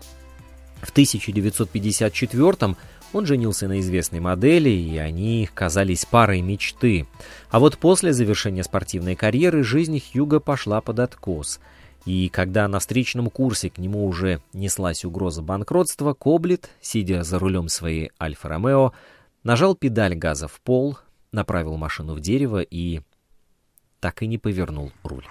В 0.81 0.91
1954 0.91 2.75
он 3.13 3.25
женился 3.25 3.67
на 3.67 3.79
известной 3.79 4.19
модели, 4.19 4.69
и 4.69 4.97
они 4.97 5.49
казались 5.53 6.05
парой 6.05 6.41
мечты. 6.41 7.07
А 7.49 7.59
вот 7.59 7.77
после 7.77 8.13
завершения 8.13 8.63
спортивной 8.63 9.15
карьеры 9.15 9.63
жизнь 9.63 9.99
Хьюга 9.99 10.39
пошла 10.39 10.81
под 10.81 10.99
откос. 10.99 11.59
И 12.07 12.29
когда 12.29 12.69
на 12.69 12.79
встречном 12.79 13.29
курсе 13.29 13.69
к 13.69 13.77
нему 13.77 14.07
уже 14.07 14.41
неслась 14.53 15.03
угроза 15.03 15.41
банкротства, 15.41 16.13
Коблет, 16.13 16.69
сидя 16.79 17.23
за 17.23 17.37
рулем 17.37 17.67
своей 17.67 18.11
Альфа-Ромео, 18.17 18.93
нажал 19.43 19.75
педаль 19.75 20.15
газа 20.15 20.47
в 20.47 20.61
пол, 20.61 20.97
направил 21.33 21.75
машину 21.75 22.13
в 22.13 22.21
дерево 22.21 22.61
и 22.61 23.01
так 23.99 24.23
и 24.23 24.27
не 24.27 24.37
повернул 24.37 24.93
руль. 25.03 25.25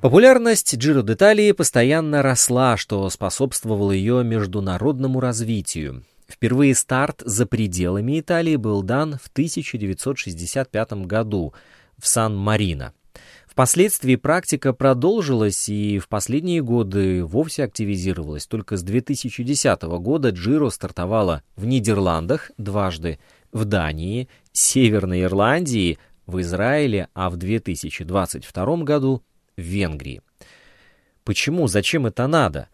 Популярность 0.00 0.74
Джиро 0.78 1.02
d'Italia 1.02 1.52
постоянно 1.52 2.22
росла, 2.22 2.78
что 2.78 3.10
способствовало 3.10 3.92
ее 3.92 4.24
международному 4.24 5.20
развитию. 5.20 6.04
Впервые 6.26 6.74
старт 6.74 7.20
за 7.26 7.44
пределами 7.44 8.20
Италии 8.20 8.56
был 8.56 8.82
дан 8.82 9.18
в 9.22 9.28
1965 9.28 10.92
году 11.04 11.52
в 11.98 12.06
Сан-Марино. 12.06 12.94
Впоследствии 13.54 14.16
практика 14.16 14.72
продолжилась 14.72 15.68
и 15.68 16.00
в 16.00 16.08
последние 16.08 16.60
годы 16.60 17.24
вовсе 17.24 17.62
активизировалась. 17.62 18.48
Только 18.48 18.76
с 18.76 18.82
2010 18.82 19.82
года 19.82 20.30
Джиро 20.30 20.70
стартовала 20.70 21.44
в 21.54 21.64
Нидерландах 21.64 22.50
дважды, 22.58 23.20
в 23.52 23.64
Дании, 23.64 24.28
Северной 24.50 25.22
Ирландии, 25.22 26.00
в 26.26 26.40
Израиле, 26.40 27.06
а 27.14 27.30
в 27.30 27.36
2022 27.36 28.76
году 28.78 29.22
в 29.56 29.60
Венгрии. 29.60 30.20
Почему? 31.22 31.68
Зачем 31.68 32.06
это 32.06 32.26
надо? 32.26 32.68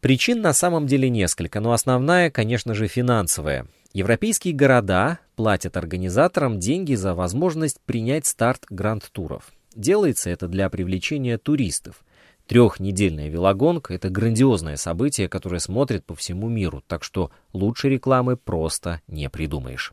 Причин 0.00 0.40
на 0.40 0.52
самом 0.52 0.88
деле 0.88 1.08
несколько, 1.08 1.60
но 1.60 1.70
основная, 1.70 2.32
конечно 2.32 2.74
же, 2.74 2.88
финансовая. 2.88 3.68
Европейские 3.92 4.54
города 4.54 5.20
платят 5.36 5.76
организаторам 5.76 6.58
деньги 6.58 6.96
за 6.96 7.14
возможность 7.14 7.80
принять 7.86 8.26
старт 8.26 8.66
гранд-туров. 8.70 9.52
Делается 9.74 10.30
это 10.30 10.48
для 10.48 10.68
привлечения 10.68 11.38
туристов. 11.38 12.04
Трехнедельная 12.46 13.28
велогонка– 13.28 13.94
это 13.94 14.10
грандиозное 14.10 14.76
событие, 14.76 15.28
которое 15.28 15.60
смотрит 15.60 16.04
по 16.04 16.16
всему 16.16 16.48
миру, 16.48 16.82
так 16.86 17.04
что 17.04 17.30
лучше 17.52 17.88
рекламы 17.88 18.36
просто 18.36 19.00
не 19.06 19.30
придумаешь. 19.30 19.92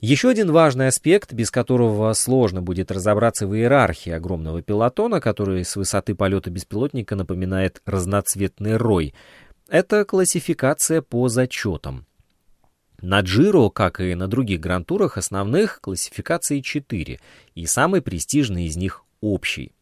Еще 0.00 0.28
один 0.28 0.52
важный 0.52 0.88
аспект, 0.88 1.32
без 1.32 1.50
которого 1.50 2.12
сложно 2.12 2.60
будет 2.60 2.92
разобраться 2.92 3.46
в 3.46 3.54
иерархии 3.56 4.12
огромного 4.12 4.60
пилотона, 4.60 5.20
который 5.20 5.64
с 5.64 5.76
высоты 5.76 6.14
полета 6.14 6.50
беспилотника 6.50 7.16
напоминает 7.16 7.80
разноцветный 7.86 8.76
рой, 8.76 9.14
это 9.68 10.04
классификация 10.04 11.00
по 11.00 11.28
зачетам. 11.28 12.06
На 13.04 13.20
Джиро, 13.20 13.68
как 13.68 14.00
и 14.00 14.14
на 14.14 14.28
других 14.28 14.60
грантурах, 14.60 15.18
основных 15.18 15.82
классификаций 15.82 16.62
4, 16.62 17.20
и 17.54 17.66
самый 17.66 18.00
престижный 18.00 18.64
из 18.64 18.78
них– 18.78 19.04
общий. 19.20 19.72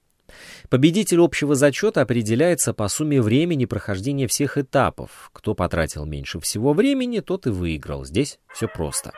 Победитель 0.68 1.20
общего 1.20 1.54
зачета 1.54 2.00
определяется 2.00 2.74
по 2.74 2.88
сумме 2.88 3.22
времени 3.22 3.64
прохождения 3.64 4.26
всех 4.26 4.58
этапов. 4.58 5.30
Кто 5.32 5.54
потратил 5.54 6.04
меньше 6.04 6.40
всего 6.40 6.72
времени, 6.72 7.20
тот 7.20 7.46
и 7.46 7.50
выиграл. 7.50 8.04
Здесь 8.04 8.40
все 8.52 8.66
просто. 8.66 9.12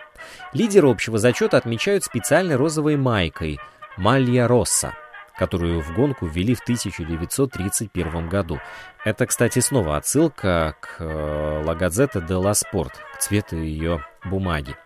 Лидеры 0.53 0.91
общего 0.91 1.17
зачета 1.17 1.57
отмечают 1.57 2.05
специальной 2.05 2.57
розовой 2.57 2.97
майкой 2.97 3.59
«Малья 3.97 4.47
Росса», 4.47 4.93
которую 5.39 5.81
в 5.81 5.95
гонку 5.95 6.27
ввели 6.27 6.55
в 6.55 6.61
1931 6.61 8.29
году. 8.29 8.61
Это, 9.05 9.27
кстати, 9.27 9.59
снова 9.59 9.97
отсылка 9.97 10.77
к 10.81 10.97
э, 11.01 11.63
«Ла 11.65 11.75
Газета 11.75 12.21
де 12.21 12.35
ла 12.35 12.55
Спорт», 12.55 12.93
к 13.15 13.19
цвету 13.19 13.57
ее 13.57 14.05
бумаги. 14.25 14.77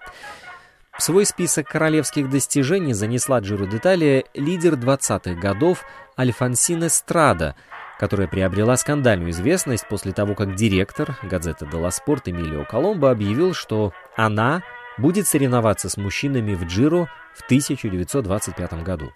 В 0.98 1.02
свой 1.02 1.26
список 1.26 1.68
королевских 1.68 2.28
достижений 2.28 2.92
занесла 2.92 3.38
Джиро 3.38 3.66
Деталия 3.66 4.24
лидер 4.34 4.74
20-х 4.74 5.40
годов 5.40 5.84
Альфонсин 6.18 6.90
Страда, 6.90 7.54
которая 8.00 8.26
приобрела 8.26 8.76
скандальную 8.76 9.30
известность 9.30 9.86
после 9.86 10.12
того, 10.12 10.34
как 10.34 10.56
директор 10.56 11.16
газеты 11.22 11.66
«Делла 11.66 11.90
Спорт» 11.90 12.28
Эмилио 12.28 12.64
Коломбо 12.64 13.12
объявил, 13.12 13.54
что 13.54 13.92
она 14.16 14.62
будет 14.98 15.26
соревноваться 15.26 15.88
с 15.88 15.96
мужчинами 15.96 16.54
в 16.54 16.64
Джиро 16.64 17.08
в 17.34 17.42
1925 17.44 18.82
году. 18.82 19.12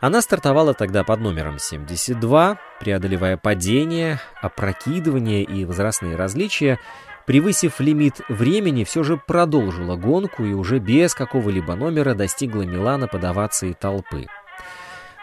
Она 0.00 0.22
стартовала 0.22 0.74
тогда 0.74 1.04
под 1.04 1.20
номером 1.20 1.58
72, 1.58 2.58
преодолевая 2.80 3.36
падения, 3.36 4.20
опрокидывания 4.40 5.42
и 5.42 5.64
возрастные 5.64 6.16
различия, 6.16 6.78
превысив 7.26 7.80
лимит 7.80 8.20
времени, 8.28 8.84
все 8.84 9.02
же 9.02 9.16
продолжила 9.16 9.96
гонку 9.96 10.44
и 10.44 10.52
уже 10.52 10.78
без 10.78 11.14
какого-либо 11.14 11.74
номера 11.74 12.14
достигла 12.14 12.62
Милана 12.62 13.08
под 13.08 13.24
овацией 13.24 13.74
толпы. 13.74 14.26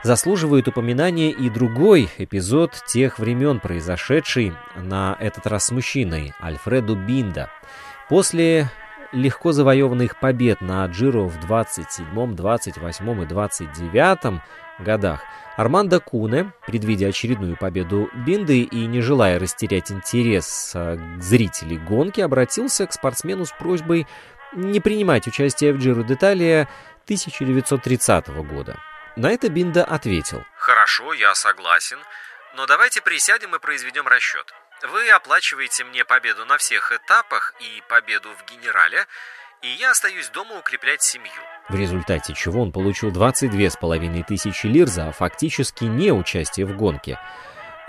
Заслуживает 0.04 0.68
упоминания 0.68 1.30
и 1.30 1.48
другой 1.50 2.10
эпизод 2.18 2.74
тех 2.88 3.20
времен, 3.20 3.60
произошедший 3.60 4.54
на 4.76 5.16
этот 5.20 5.46
раз 5.46 5.68
с 5.68 5.72
мужчиной, 5.72 6.34
Альфреду 6.42 6.96
Бинда. 6.96 7.52
После 8.10 8.68
легко 9.12 9.52
завоеванных 9.52 10.20
побед 10.20 10.62
на 10.62 10.86
Джиро 10.86 11.24
в 11.24 11.40
27, 11.40 12.36
28 12.36 13.22
и 13.22 13.26
29 13.26 14.42
годах 14.80 15.22
Армандо 15.58 16.00
Куне, 16.00 16.54
предвидя 16.66 17.08
очередную 17.08 17.58
победу 17.58 18.10
Бинды 18.14 18.62
и 18.62 18.86
не 18.88 19.02
желая 19.02 19.38
растерять 19.38 19.92
интерес 19.92 20.72
а, 20.74 20.98
зрителей 21.20 21.78
гонки, 21.78 22.22
обратился 22.22 22.88
к 22.88 22.94
спортсмену 22.94 23.46
с 23.46 23.52
просьбой 23.52 24.08
не 24.54 24.80
принимать 24.80 25.28
участие 25.28 25.74
в 25.74 25.78
Джиро 25.78 26.04
Деталия 26.04 26.68
1930 27.06 28.28
года. 28.46 28.80
На 29.16 29.30
это 29.30 29.50
Бинда 29.50 29.84
ответил. 29.84 30.44
«Хорошо, 30.58 31.14
я 31.14 31.36
согласен, 31.36 31.98
но 32.56 32.66
давайте 32.66 33.02
присядем 33.02 33.56
и 33.56 33.60
произведем 33.60 34.08
расчет. 34.08 34.54
Вы 34.84 35.12
оплачиваете 35.12 35.84
мне 35.84 36.04
победу 36.06 36.46
на 36.46 36.58
всех 36.58 36.92
этапах 36.92 37.54
и 37.60 37.84
победу 37.88 38.30
в 38.30 38.52
генерале, 38.52 39.06
и 39.62 39.68
я 39.68 39.92
остаюсь 39.92 40.30
дома 40.30 40.58
укреплять 40.58 41.04
семью. 41.04 41.32
В 41.70 41.76
результате 41.76 42.34
чего 42.34 42.64
он 42.64 42.72
получил 42.72 43.12
22,5 43.12 44.24
тысячи 44.24 44.66
лир 44.66 44.88
за 44.88 45.12
фактически 45.12 45.84
не 45.84 46.12
участие 46.12 46.66
в 46.66 46.76
гонке. 46.76 47.20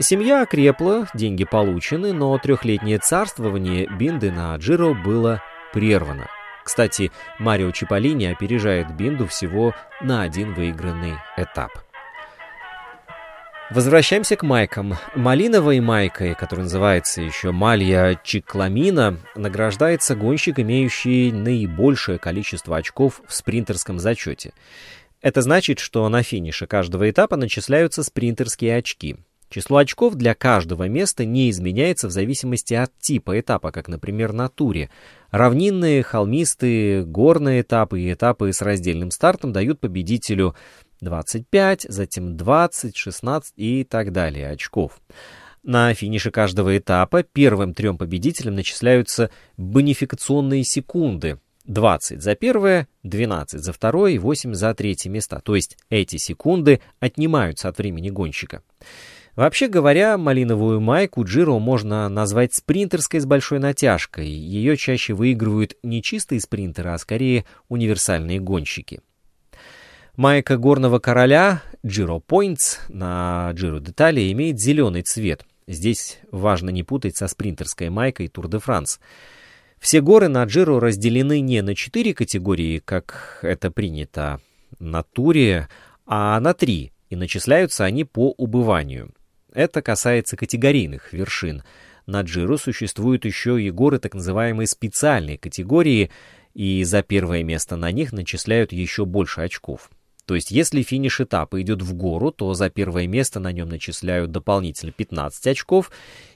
Семья 0.00 0.42
окрепла, 0.42 1.08
деньги 1.14 1.44
получены, 1.44 2.12
но 2.12 2.36
трехлетнее 2.36 2.98
царствование 2.98 3.86
Бинды 3.86 4.30
на 4.30 4.54
Джиро 4.56 4.92
было 4.92 5.42
прервано. 5.72 6.28
Кстати, 6.62 7.10
Марио 7.38 7.70
Чиполлини 7.70 8.26
опережает 8.26 8.90
Бинду 8.94 9.26
всего 9.26 9.74
на 10.02 10.22
один 10.22 10.52
выигранный 10.54 11.16
этап. 11.36 11.72
Возвращаемся 13.74 14.36
к 14.36 14.42
майкам. 14.42 14.96
Малиновой 15.14 15.80
майкой, 15.80 16.34
которая 16.34 16.64
называется 16.64 17.22
еще 17.22 17.52
Малья 17.52 18.20
Чикламина, 18.22 19.18
награждается 19.34 20.14
гонщик, 20.14 20.58
имеющий 20.58 21.32
наибольшее 21.32 22.18
количество 22.18 22.76
очков 22.76 23.22
в 23.26 23.34
спринтерском 23.34 23.98
зачете. 23.98 24.52
Это 25.22 25.40
значит, 25.40 25.78
что 25.78 26.06
на 26.10 26.22
финише 26.22 26.66
каждого 26.66 27.08
этапа 27.08 27.36
начисляются 27.36 28.02
спринтерские 28.02 28.76
очки. 28.76 29.16
Число 29.48 29.78
очков 29.78 30.16
для 30.16 30.34
каждого 30.34 30.86
места 30.88 31.24
не 31.24 31.48
изменяется 31.48 32.08
в 32.08 32.10
зависимости 32.10 32.74
от 32.74 32.90
типа 32.98 33.40
этапа, 33.40 33.72
как, 33.72 33.88
например, 33.88 34.34
на 34.34 34.50
туре. 34.50 34.90
Равнинные, 35.30 36.02
холмистые, 36.02 37.04
горные 37.04 37.62
этапы 37.62 38.02
и 38.02 38.12
этапы 38.12 38.52
с 38.52 38.60
раздельным 38.60 39.10
стартом 39.10 39.50
дают 39.50 39.80
победителю 39.80 40.54
25, 41.02 41.86
затем 41.88 42.36
20, 42.36 42.96
16 42.96 43.52
и 43.56 43.84
так 43.84 44.12
далее 44.12 44.48
очков. 44.48 45.00
На 45.62 45.92
финише 45.94 46.30
каждого 46.30 46.76
этапа 46.76 47.22
первым 47.22 47.74
трем 47.74 47.98
победителям 47.98 48.54
начисляются 48.54 49.30
бонификационные 49.56 50.64
секунды. 50.64 51.38
20 51.66 52.20
за 52.20 52.34
первое, 52.34 52.88
12 53.04 53.60
за 53.60 53.72
второе 53.72 54.12
и 54.12 54.18
8 54.18 54.54
за 54.54 54.74
третье 54.74 55.10
места. 55.10 55.40
То 55.40 55.54
есть 55.54 55.76
эти 55.90 56.16
секунды 56.16 56.80
отнимаются 56.98 57.68
от 57.68 57.78
времени 57.78 58.10
гонщика. 58.10 58.62
Вообще 59.36 59.68
говоря, 59.68 60.18
малиновую 60.18 60.80
майку 60.80 61.24
Джиро 61.24 61.58
можно 61.58 62.08
назвать 62.08 62.54
спринтерской 62.54 63.20
с 63.20 63.24
большой 63.24 63.60
натяжкой. 63.60 64.28
Ее 64.28 64.76
чаще 64.76 65.14
выигрывают 65.14 65.76
не 65.82 66.02
чистые 66.02 66.40
спринтеры, 66.40 66.90
а 66.90 66.98
скорее 66.98 67.44
универсальные 67.68 68.40
гонщики. 68.40 69.00
Майка 70.16 70.58
горного 70.58 70.98
короля 70.98 71.62
Giro 71.82 72.22
Points 72.22 72.80
на 72.90 73.50
Giro 73.54 73.80
Детали 73.80 74.30
имеет 74.30 74.60
зеленый 74.60 75.00
цвет. 75.00 75.46
Здесь 75.66 76.18
важно 76.30 76.68
не 76.68 76.82
путать 76.82 77.16
со 77.16 77.28
спринтерской 77.28 77.88
майкой 77.88 78.26
Tour 78.26 78.44
de 78.44 78.62
France. 78.62 79.00
Все 79.78 80.02
горы 80.02 80.28
на 80.28 80.44
Giro 80.44 80.80
разделены 80.80 81.40
не 81.40 81.62
на 81.62 81.74
четыре 81.74 82.12
категории, 82.12 82.78
как 82.78 83.38
это 83.40 83.70
принято 83.70 84.42
на 84.78 85.02
туре, 85.02 85.70
а 86.04 86.38
на 86.40 86.52
три, 86.52 86.92
и 87.08 87.16
начисляются 87.16 87.86
они 87.86 88.04
по 88.04 88.32
убыванию. 88.36 89.14
Это 89.54 89.80
касается 89.80 90.36
категорийных 90.36 91.14
вершин. 91.14 91.62
На 92.04 92.20
Джиру 92.20 92.58
существуют 92.58 93.24
еще 93.24 93.62
и 93.62 93.70
горы 93.70 93.98
так 93.98 94.12
называемой 94.12 94.66
специальной 94.66 95.38
категории, 95.38 96.10
и 96.52 96.84
за 96.84 97.02
первое 97.02 97.42
место 97.42 97.76
на 97.76 97.90
них 97.92 98.12
начисляют 98.12 98.72
еще 98.72 99.06
больше 99.06 99.40
очков. 99.40 99.88
То 100.26 100.36
есть, 100.36 100.50
если 100.50 100.82
финиш 100.82 101.20
этапа 101.20 101.60
идет 101.60 101.82
в 101.82 101.94
гору, 101.94 102.30
то 102.30 102.54
за 102.54 102.70
первое 102.70 103.06
место 103.06 103.40
на 103.40 103.50
нем 103.50 103.68
начисляют 103.68 104.30
дополнительно 104.30 104.92
15 104.92 105.46
очков. 105.48 105.90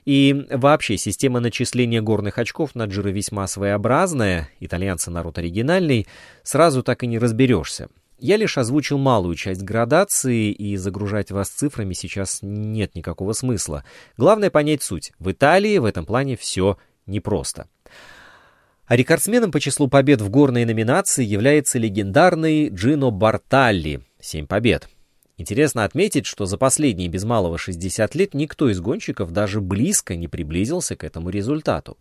И 0.05 0.46
вообще, 0.51 0.96
система 0.96 1.40
начисления 1.40 2.03
горных 2.03 2.38
очков 2.38 2.75
на 2.75 2.87
Джиро 2.87 3.11
весьма 3.11 3.46
своеобразная, 3.46 4.49
итальянцы 4.59 5.11
народ 5.11 5.38
оригинальный, 5.38 6.07
сразу 6.42 6.83
так 6.83 7.05
и 7.05 7.07
не 7.07 7.18
разберешься. 7.18 7.88
Я 8.18 8.38
лишь 8.38 8.57
озвучил 8.57 8.99
малую 8.99 9.35
часть 9.37 9.62
градации, 9.62 10.51
и 10.51 10.77
загружать 10.77 11.31
вас 11.31 11.49
цифрами 11.49 11.92
сейчас 11.92 12.38
нет 12.42 12.94
никакого 12.94 13.35
смысла. 13.35 13.85
Главное 14.16 14.51
понять 14.51 14.83
суть. 14.83 15.12
В 15.18 15.31
Италии 15.31 15.79
в 15.79 15.85
этом 15.85 16.07
плане 16.07 16.37
все 16.37 16.79
непросто. 17.07 17.68
А 18.87 18.94
рекордсменом 18.94 19.51
по 19.51 19.59
числу 19.59 19.88
побед 19.88 20.20
в 20.20 20.31
горной 20.31 20.64
номинации 20.64 21.25
является 21.25 21.79
легендарный 21.79 22.68
Джино 22.68 23.11
Барталли— 23.11 24.03
7 24.20 24.46
побед. 24.46 24.88
Интересно 25.38 25.85
отметить, 25.85 26.25
что 26.25 26.46
за 26.46 26.57
последние 26.57 27.09
без 27.09 27.25
малого 27.25 27.59
60 27.59 28.14
лет 28.14 28.33
никто 28.33 28.70
из 28.70 28.81
гонщиков 28.81 29.33
даже 29.33 29.61
близко 29.61 30.14
не 30.14 30.29
приблизился 30.29 30.94
к 30.94 31.03
этому 31.03 31.31
результату. 31.31 31.99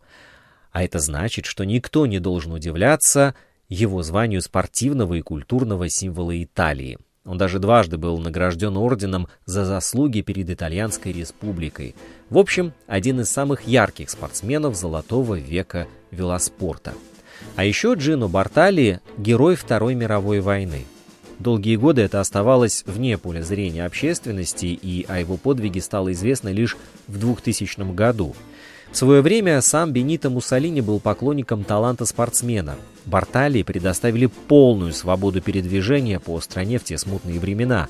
А 0.71 0.83
это 0.83 0.99
значит, 0.99 1.45
что 1.45 1.63
никто 1.63 2.05
не 2.05 2.19
должен 2.19 2.53
удивляться 2.53 3.33
его 3.67 4.03
званию 4.03 4.41
спортивного 4.41 5.15
и 5.15 5.21
культурного 5.21 5.89
символа 5.89 6.41
Италии. 6.41 6.99
Он 7.25 7.39
даже 7.39 7.57
дважды 7.57 7.97
был 7.97 8.19
награжден 8.19 8.77
орденом 8.77 9.27
за 9.45 9.65
заслуги 9.65 10.21
перед 10.21 10.49
Итальянской 10.51 11.11
республикой. 11.11 11.95
В 12.29 12.37
общем, 12.37 12.73
один 12.85 13.19
из 13.19 13.29
самых 13.31 13.67
ярких 13.67 14.11
спортсменов 14.11 14.75
золотого 14.75 15.33
века 15.33 15.87
велоспорта. 16.15 16.93
А 17.55 17.63
еще 17.63 17.93
Джино 17.93 18.27
Бартали– 18.27 19.01
герой 19.17 19.55
Второй 19.55 19.93
мировой 19.93 20.39
войны. 20.39 20.85
Долгие 21.37 21.75
годы 21.75 22.01
это 22.01 22.21
оставалось 22.21 22.83
вне 22.87 23.17
поля 23.17 23.43
зрения 23.43 23.85
общественности, 23.85 24.67
и 24.67 25.05
о 25.07 25.19
его 25.19 25.37
подвиге 25.37 25.81
стало 25.81 26.13
известно 26.13 26.49
лишь 26.49 26.77
в 27.07 27.19
2000 27.19 27.93
году– 27.93 28.35
в 28.95 28.97
свое 28.97 29.21
время 29.21 29.59
сам 29.59 29.91
Бенито 29.91 30.29
Муссолини 30.29 30.79
был 30.79 31.01
поклонником 31.01 31.65
таланта 31.65 32.05
спортсмена. 32.05 32.77
Бартали 33.05 33.61
предоставили 33.61 34.27
полную 34.27 34.93
свободу 34.93 35.41
передвижения 35.41 36.17
по 36.17 36.39
стране 36.39 36.79
в 36.79 36.85
те 36.85 36.97
смутные 36.97 37.37
времена. 37.37 37.89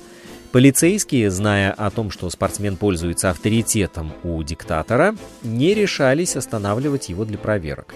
Полицейские, 0.56 1.30
зная 1.30 1.70
о 1.70 1.90
том, 1.90 2.10
что 2.10 2.30
спортсмен 2.30 2.78
пользуется 2.78 3.28
авторитетом 3.28 4.14
у 4.22 4.42
диктатора, 4.42 5.14
не 5.42 5.74
решались 5.74 6.34
останавливать 6.34 7.10
его 7.10 7.26
для 7.26 7.36
проверок. 7.36 7.94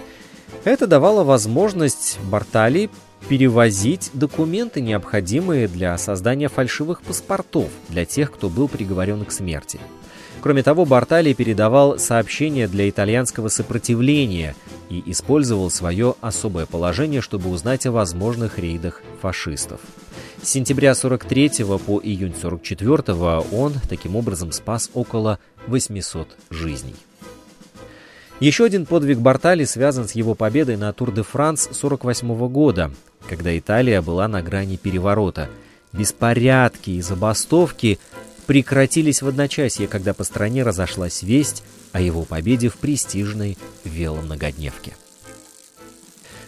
Это 0.63 0.85
давало 0.85 1.23
возможность 1.23 2.19
Бартали 2.21 2.91
перевозить 3.27 4.11
документы, 4.13 4.79
необходимые 4.79 5.67
для 5.67 5.97
создания 5.97 6.49
фальшивых 6.49 7.01
паспортов 7.01 7.67
для 7.89 8.05
тех, 8.05 8.31
кто 8.31 8.47
был 8.47 8.67
приговорен 8.67 9.25
к 9.25 9.31
смерти. 9.31 9.79
Кроме 10.39 10.61
того, 10.61 10.85
Бартали 10.85 11.33
передавал 11.33 11.97
сообщения 11.97 12.67
для 12.67 12.87
итальянского 12.87 13.47
сопротивления 13.47 14.55
и 14.91 15.01
использовал 15.07 15.71
свое 15.71 16.13
особое 16.21 16.67
положение, 16.67 17.21
чтобы 17.21 17.49
узнать 17.49 17.87
о 17.87 17.91
возможных 17.91 18.59
рейдах 18.59 19.01
фашистов. 19.19 19.81
С 20.41 20.49
сентября 20.49 20.95
43 20.95 21.65
по 21.85 22.01
июнь 22.03 22.33
44 22.39 23.13
он 23.51 23.73
таким 23.87 24.15
образом 24.15 24.51
спас 24.51 24.89
около 24.95 25.37
800 25.67 26.35
жизней. 26.49 26.95
Еще 28.39 28.65
один 28.65 28.87
подвиг 28.87 29.19
Бартали 29.19 29.65
связан 29.65 30.07
с 30.07 30.13
его 30.13 30.33
победой 30.33 30.77
на 30.77 30.91
Тур-де-Франс 30.93 31.69
48 31.73 32.47
года, 32.47 32.91
когда 33.29 33.55
Италия 33.55 34.01
была 34.01 34.27
на 34.27 34.41
грани 34.41 34.77
переворота. 34.77 35.47
Беспорядки 35.93 36.89
и 36.89 37.01
забастовки 37.01 37.99
прекратились 38.47 39.21
в 39.21 39.27
одночасье, 39.27 39.87
когда 39.87 40.15
по 40.15 40.23
стране 40.23 40.63
разошлась 40.63 41.21
весть 41.21 41.63
о 41.91 42.01
его 42.01 42.23
победе 42.23 42.69
в 42.69 42.77
престижной 42.77 43.59
веломногодневке. 43.83 44.93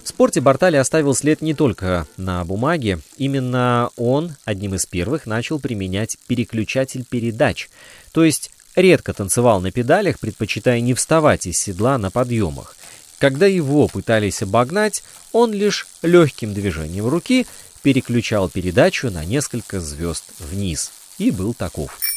В 0.04 0.10
спорте 0.10 0.42
Бартали 0.42 0.76
оставил 0.76 1.16
след 1.16 1.42
не 1.42 1.54
только 1.54 2.06
на 2.18 2.44
бумаге. 2.44 3.00
Именно 3.18 3.90
он 3.96 4.36
одним 4.44 4.76
из 4.76 4.86
первых 4.86 5.26
начал 5.26 5.60
применять 5.60 6.18
переключатель 6.28 7.06
передач, 7.10 7.70
то 8.12 8.26
есть 8.26 8.52
редко 8.76 9.14
танцевал 9.14 9.62
на 9.62 9.72
педалях, 9.72 10.20
предпочитая 10.20 10.82
не 10.82 10.94
вставать 10.94 11.48
из 11.48 11.58
седла 11.58 11.98
на 11.98 12.12
подъемах. 12.12 12.76
Когда 13.18 13.46
его 13.46 13.88
пытались 13.88 14.42
обогнать, 14.42 15.04
он 15.32 15.54
лишь 15.54 15.88
легким 16.02 16.54
движением 16.54 17.08
руки 17.08 17.48
переключал 17.82 18.50
передачу 18.50 19.10
на 19.10 19.24
несколько 19.24 19.80
звезд 19.80 20.26
вниз 20.40 20.92
и 21.18 21.32
был 21.32 21.54
таков. 21.54 22.13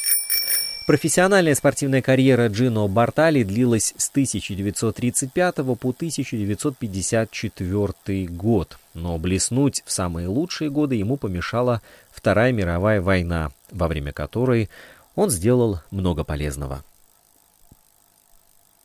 Профессиональная 0.86 1.54
спортивная 1.56 2.00
карьера 2.00 2.46
Джино 2.46 2.86
Бартали 2.86 3.42
длилась 3.42 3.92
с 3.96 4.08
1935 4.08 5.56
по 5.56 5.90
1954 5.90 8.26
год, 8.28 8.78
но 8.94 9.18
блеснуть 9.18 9.82
в 9.84 9.90
самые 9.90 10.28
лучшие 10.28 10.70
годы 10.70 10.94
ему 10.94 11.16
помешала 11.16 11.82
Вторая 12.12 12.52
мировая 12.52 13.02
война, 13.02 13.50
во 13.72 13.88
время 13.88 14.12
которой 14.12 14.70
он 15.16 15.30
сделал 15.30 15.80
много 15.90 16.22
полезного. 16.22 16.84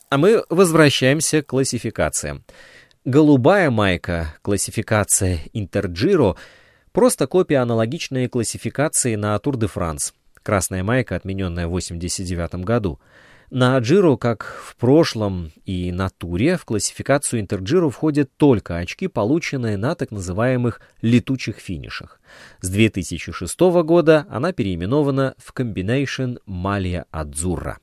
А 0.10 0.18
мы 0.18 0.44
возвращаемся 0.50 1.44
к 1.44 1.48
классификациям. 1.48 2.44
Голубая 3.06 3.70
майка, 3.70 4.34
классификация 4.42 5.42
Интерджиро, 5.54 6.36
просто 6.94 7.28
копия 7.28 7.58
аналогичной 7.58 8.28
классификации 8.28 9.14
на 9.14 9.38
Тур 9.38 9.58
де 9.58 9.68
Франс– 9.68 10.16
Красная 10.44 10.84
майка, 10.84 11.16
отмененная 11.16 11.68
в 11.68 11.76
1989 11.76 12.66
году. 12.66 13.00
На 13.52 13.78
Джиро, 13.80 14.16
как 14.16 14.46
в 14.66 14.78
прошлом 14.78 15.52
и 15.66 15.92
на 15.92 16.10
Туре, 16.10 16.56
в 16.56 16.64
классификацию 16.64 17.42
Интерджиро 17.42 17.90
входят 17.90 18.32
только 18.38 18.78
очки, 18.78 19.08
полученные 19.08 19.76
на 19.76 19.94
так 19.96 20.12
называемых 20.12 20.80
летучих 21.02 21.58
финишах. 21.58 22.22
С 22.62 22.70
2006 22.70 23.60
года 23.84 24.26
она 24.30 24.54
переименована 24.54 25.36
в 25.38 25.54
Combination 25.54 26.38
Malia 26.48 27.04
Azzurra. 27.12 27.76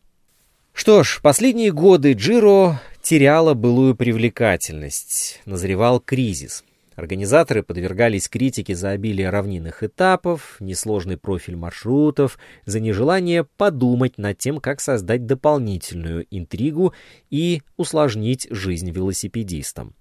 Что 0.72 1.02
ж, 1.02 1.20
последние 1.22 1.72
годы 1.72 2.14
Джиро 2.14 2.80
теряла 3.02 3.52
былую 3.52 3.94
привлекательность, 3.94 5.42
назревал 5.44 6.00
кризис. 6.00 6.64
Организаторы 6.98 7.62
подвергались 7.62 8.28
критике 8.28 8.74
за 8.74 8.90
обилие 8.90 9.30
равнинных 9.30 9.84
этапов, 9.84 10.56
несложный 10.58 11.16
профиль 11.16 11.54
маршрутов, 11.54 12.40
за 12.64 12.80
нежелание 12.80 13.44
подумать 13.44 14.18
над 14.18 14.37
тем, 14.37 14.58
как 14.58 14.80
создать 14.80 15.24
дополнительную 15.24 16.26
интригу 16.32 16.92
и 17.30 17.62
усложнить 17.76 18.48
жизнь 18.50 18.90
велосипедистам. 18.90 19.94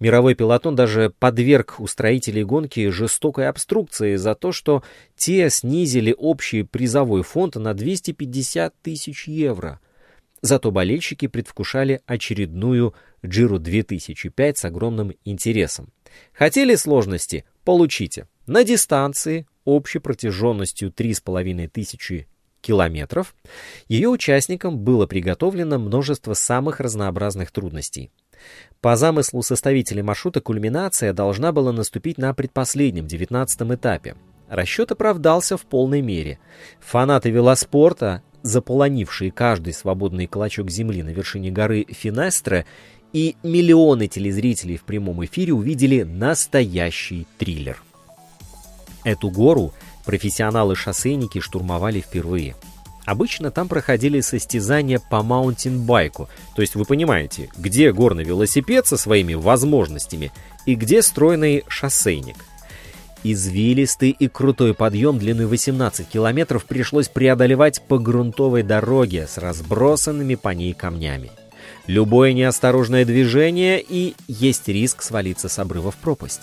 Мировой 0.00 0.34
пилотон 0.34 0.76
даже 0.76 1.14
подверг 1.18 1.76
устроителей 1.78 2.44
гонки 2.44 2.90
жестокой 2.90 3.48
обструкции 3.48 4.16
за 4.16 4.34
то, 4.34 4.52
что 4.52 4.82
те 5.16 5.48
снизили 5.48 6.14
общий 6.14 6.62
призовой 6.62 7.22
фонд 7.22 7.54
на 7.54 7.72
250 7.72 8.74
тысяч 8.82 9.28
евро. 9.28 9.80
Зато 10.42 10.70
болельщики 10.70 11.26
предвкушали 11.26 12.02
очередную 12.04 12.94
Giro 13.22 13.58
2005 13.58 14.58
с 14.58 14.64
огромным 14.66 15.12
интересом. 15.24 15.90
Хотели 16.32 16.74
сложности? 16.74 17.44
Получите. 17.64 18.26
На 18.46 18.64
дистанции 18.64 19.46
общей 19.64 19.98
протяженностью 19.98 20.90
3500 20.90 22.26
километров 22.60 23.34
ее 23.88 24.08
участникам 24.08 24.78
было 24.78 25.06
приготовлено 25.06 25.78
множество 25.78 26.34
самых 26.34 26.80
разнообразных 26.80 27.50
трудностей. 27.50 28.10
По 28.80 28.96
замыслу 28.96 29.42
составителей 29.42 30.02
маршрута 30.02 30.40
кульминация 30.40 31.12
должна 31.12 31.52
была 31.52 31.72
наступить 31.72 32.18
на 32.18 32.32
предпоследнем, 32.34 33.06
девятнадцатом 33.06 33.74
этапе. 33.74 34.16
Расчет 34.48 34.92
оправдался 34.92 35.56
в 35.56 35.62
полной 35.62 36.00
мере. 36.00 36.38
Фанаты 36.80 37.30
велоспорта, 37.30 38.22
заполонившие 38.42 39.30
каждый 39.30 39.72
свободный 39.72 40.26
клочок 40.26 40.70
земли 40.70 41.02
на 41.02 41.10
вершине 41.10 41.50
горы 41.50 41.84
Финестре, 41.88 42.64
и 43.12 43.36
миллионы 43.42 44.08
телезрителей 44.08 44.76
в 44.76 44.82
прямом 44.82 45.24
эфире 45.24 45.52
увидели 45.52 46.02
настоящий 46.02 47.26
триллер. 47.38 47.82
Эту 49.04 49.30
гору 49.30 49.72
профессионалы-шоссейники 50.04 51.40
штурмовали 51.40 52.00
впервые. 52.00 52.56
Обычно 53.06 53.50
там 53.50 53.68
проходили 53.68 54.20
состязания 54.20 55.00
по 55.10 55.22
маунтинбайку, 55.22 56.28
то 56.54 56.60
есть 56.60 56.74
вы 56.74 56.84
понимаете, 56.84 57.48
где 57.56 57.90
горный 57.90 58.24
велосипед 58.24 58.86
со 58.86 58.98
своими 58.98 59.32
возможностями 59.32 60.30
и 60.66 60.74
где 60.74 61.00
стройный 61.00 61.64
шоссейник. 61.68 62.36
Извилистый 63.24 64.10
и 64.10 64.28
крутой 64.28 64.74
подъем 64.74 65.18
длиной 65.18 65.46
18 65.46 66.06
километров 66.06 66.66
пришлось 66.66 67.08
преодолевать 67.08 67.82
по 67.82 67.98
грунтовой 67.98 68.62
дороге 68.62 69.26
с 69.26 69.38
разбросанными 69.38 70.34
по 70.34 70.50
ней 70.50 70.74
камнями. 70.74 71.30
Любое 71.88 72.34
неосторожное 72.34 73.06
движение 73.06 73.82
и 73.82 74.14
есть 74.28 74.68
риск 74.68 75.00
свалиться 75.00 75.48
с 75.48 75.58
обрыва 75.58 75.90
в 75.90 75.96
пропасть. 75.96 76.42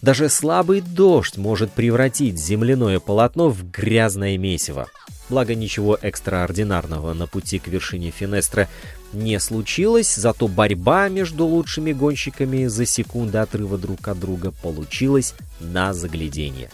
Даже 0.00 0.30
слабый 0.30 0.80
дождь 0.80 1.36
может 1.36 1.70
превратить 1.70 2.40
земляное 2.40 2.98
полотно 2.98 3.50
в 3.50 3.70
грязное 3.70 4.38
месиво. 4.38 4.88
Благо 5.28 5.54
ничего 5.54 5.98
экстраординарного 6.00 7.12
на 7.12 7.26
пути 7.26 7.58
к 7.58 7.68
вершине 7.68 8.10
Финестра 8.10 8.70
не 9.12 9.38
случилось, 9.38 10.14
зато 10.14 10.48
борьба 10.48 11.10
между 11.10 11.44
лучшими 11.44 11.92
гонщиками 11.92 12.64
за 12.64 12.86
секунды 12.86 13.36
отрыва 13.36 13.76
друг 13.76 14.08
от 14.08 14.18
друга 14.18 14.50
получилась 14.62 15.34
на 15.60 15.92
заглядение. 15.92 16.70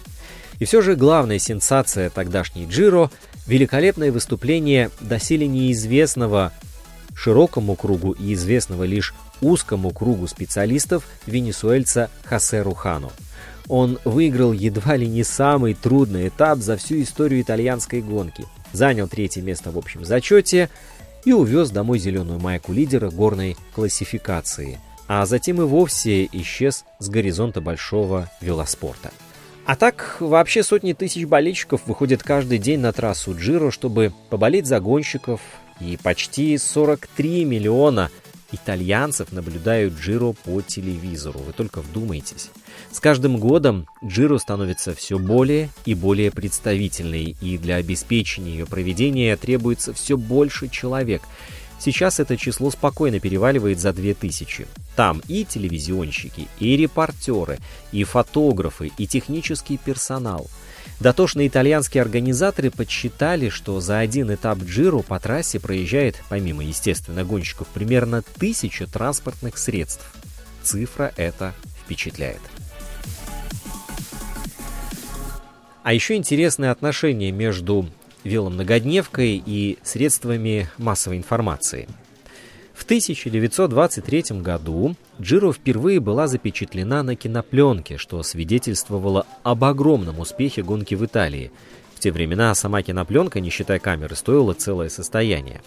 И 0.60 0.64
все 0.64 0.80
же 0.80 0.94
главная 0.94 1.40
сенсация 1.40 2.08
тогдашней 2.10 2.66
Джиро– 2.66 3.10
великолепное 3.48 4.12
выступление 4.12 4.90
доселе 5.00 5.48
неизвестного 5.48 6.52
широкому 7.16 7.74
кругу 7.74 8.12
и 8.12 8.34
известного 8.34 8.84
лишь 8.84 9.14
узкому 9.40 9.90
кругу 9.90 10.26
специалистов 10.26 11.04
венесуэльца 11.26 12.10
Хосе 12.24 12.62
Рухану. 12.62 13.10
Он 13.68 13.98
выиграл 14.04 14.52
едва 14.52 14.96
ли 14.96 15.08
не 15.08 15.24
самый 15.24 15.74
трудный 15.74 16.28
этап 16.28 16.58
за 16.58 16.76
всю 16.76 17.02
историю 17.02 17.40
итальянской 17.40 18.00
гонки, 18.00 18.44
занял 18.72 19.08
третье 19.08 19.42
место 19.42 19.72
в 19.72 19.78
общем 19.78 20.04
зачете 20.04 20.70
и 21.24 21.32
увез 21.32 21.70
домой 21.70 21.98
зеленую 21.98 22.38
майку 22.38 22.72
лидера 22.72 23.10
горной 23.10 23.56
классификации, 23.74 24.78
а 25.08 25.26
затем 25.26 25.60
и 25.60 25.64
вовсе 25.64 26.26
исчез 26.26 26.84
с 27.00 27.08
горизонта 27.08 27.60
большого 27.60 28.30
велоспорта. 28.40 29.10
А 29.64 29.74
так, 29.74 30.18
вообще 30.20 30.62
сотни 30.62 30.92
тысяч 30.92 31.26
болельщиков 31.26 31.80
выходят 31.86 32.22
каждый 32.22 32.58
день 32.58 32.78
на 32.78 32.92
трассу 32.92 33.34
Джиро, 33.36 33.72
чтобы 33.72 34.12
поболеть 34.30 34.66
за 34.66 34.78
гонщиков, 34.78 35.40
и 35.80 35.96
почти 35.96 36.56
43 36.58 37.44
миллиона 37.44 38.10
итальянцев 38.52 39.32
наблюдают 39.32 39.94
Джиро 39.94 40.32
по 40.32 40.62
телевизору. 40.62 41.40
Вы 41.40 41.52
только 41.52 41.80
вдумайтесь. 41.80 42.50
С 42.92 43.00
каждым 43.00 43.38
годом 43.38 43.86
Джиро 44.04 44.38
становится 44.38 44.94
все 44.94 45.18
более 45.18 45.70
и 45.84 45.94
более 45.94 46.30
представительной, 46.30 47.36
и 47.40 47.58
для 47.58 47.76
обеспечения 47.76 48.52
ее 48.52 48.66
проведения 48.66 49.36
требуется 49.36 49.92
все 49.92 50.16
больше 50.16 50.68
человек. 50.68 51.22
Сейчас 51.78 52.20
это 52.20 52.36
число 52.36 52.70
спокойно 52.70 53.20
переваливает 53.20 53.80
за 53.80 53.92
2000. 53.92 54.66
Там 54.94 55.20
и 55.28 55.44
телевизионщики, 55.44 56.48
и 56.58 56.76
репортеры, 56.76 57.58
и 57.92 58.04
фотографы, 58.04 58.90
и 58.96 59.06
технический 59.06 59.76
персонал– 59.76 60.46
Дотошные 60.98 61.48
итальянские 61.48 62.02
организаторы 62.02 62.70
подсчитали, 62.70 63.50
что 63.50 63.80
за 63.80 63.98
один 63.98 64.32
этап 64.32 64.58
Джиру 64.60 65.02
по 65.02 65.20
трассе 65.20 65.60
проезжает, 65.60 66.16
помимо, 66.28 66.64
естественно, 66.64 67.22
гонщиков, 67.22 67.68
примерно 67.68 68.22
тысяча 68.22 68.86
транспортных 68.86 69.58
средств. 69.58 70.10
Цифра 70.62 71.12
эта 71.16 71.54
впечатляет. 71.84 72.40
А 75.82 75.92
еще 75.92 76.16
интересное 76.16 76.72
отношение 76.72 77.30
между 77.30 77.88
веломногодневкой 78.24 79.40
и 79.44 79.78
средствами 79.84 80.68
массовой 80.78 81.18
информации– 81.18 81.88
1923 82.86 84.40
году 84.42 84.94
Джиро 85.20 85.52
впервые 85.52 85.98
была 85.98 86.28
запечатлена 86.28 87.02
на 87.02 87.16
кинопленке, 87.16 87.96
что 87.96 88.22
свидетельствовало 88.22 89.26
об 89.42 89.64
огромном 89.64 90.20
успехе 90.20 90.62
гонки 90.62 90.94
в 90.94 91.04
Италии. 91.04 91.50
В 91.96 91.98
те 91.98 92.12
времена 92.12 92.54
сама 92.54 92.82
кинопленка, 92.82 93.40
не 93.40 93.50
считая 93.50 93.80
камеры, 93.80 94.14
стоила 94.14 94.54
целое 94.54 94.88
состояние. 94.88 95.62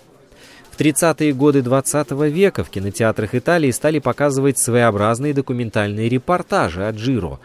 В 0.71 0.79
30-е 0.79 1.33
годы 1.33 1.61
20 1.61 2.11
-го 2.11 2.29
века 2.29 2.63
в 2.63 2.69
кинотеатрах 2.69 3.35
Италии 3.35 3.71
стали 3.71 3.99
показывать 3.99 4.57
своеобразные 4.57 5.33
документальные 5.33 6.07
репортажи 6.07 6.87
о 6.87 6.91
Джиро. 6.91 7.41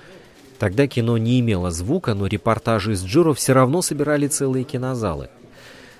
Тогда 0.60 0.86
кино 0.86 1.18
не 1.18 1.40
имело 1.40 1.72
звука, 1.72 2.14
но 2.14 2.28
репортажи 2.28 2.92
из 2.92 3.04
Джиро 3.04 3.34
все 3.34 3.54
равно 3.54 3.82
собирали 3.82 4.28
целые 4.28 4.62
кинозалы. 4.62 5.30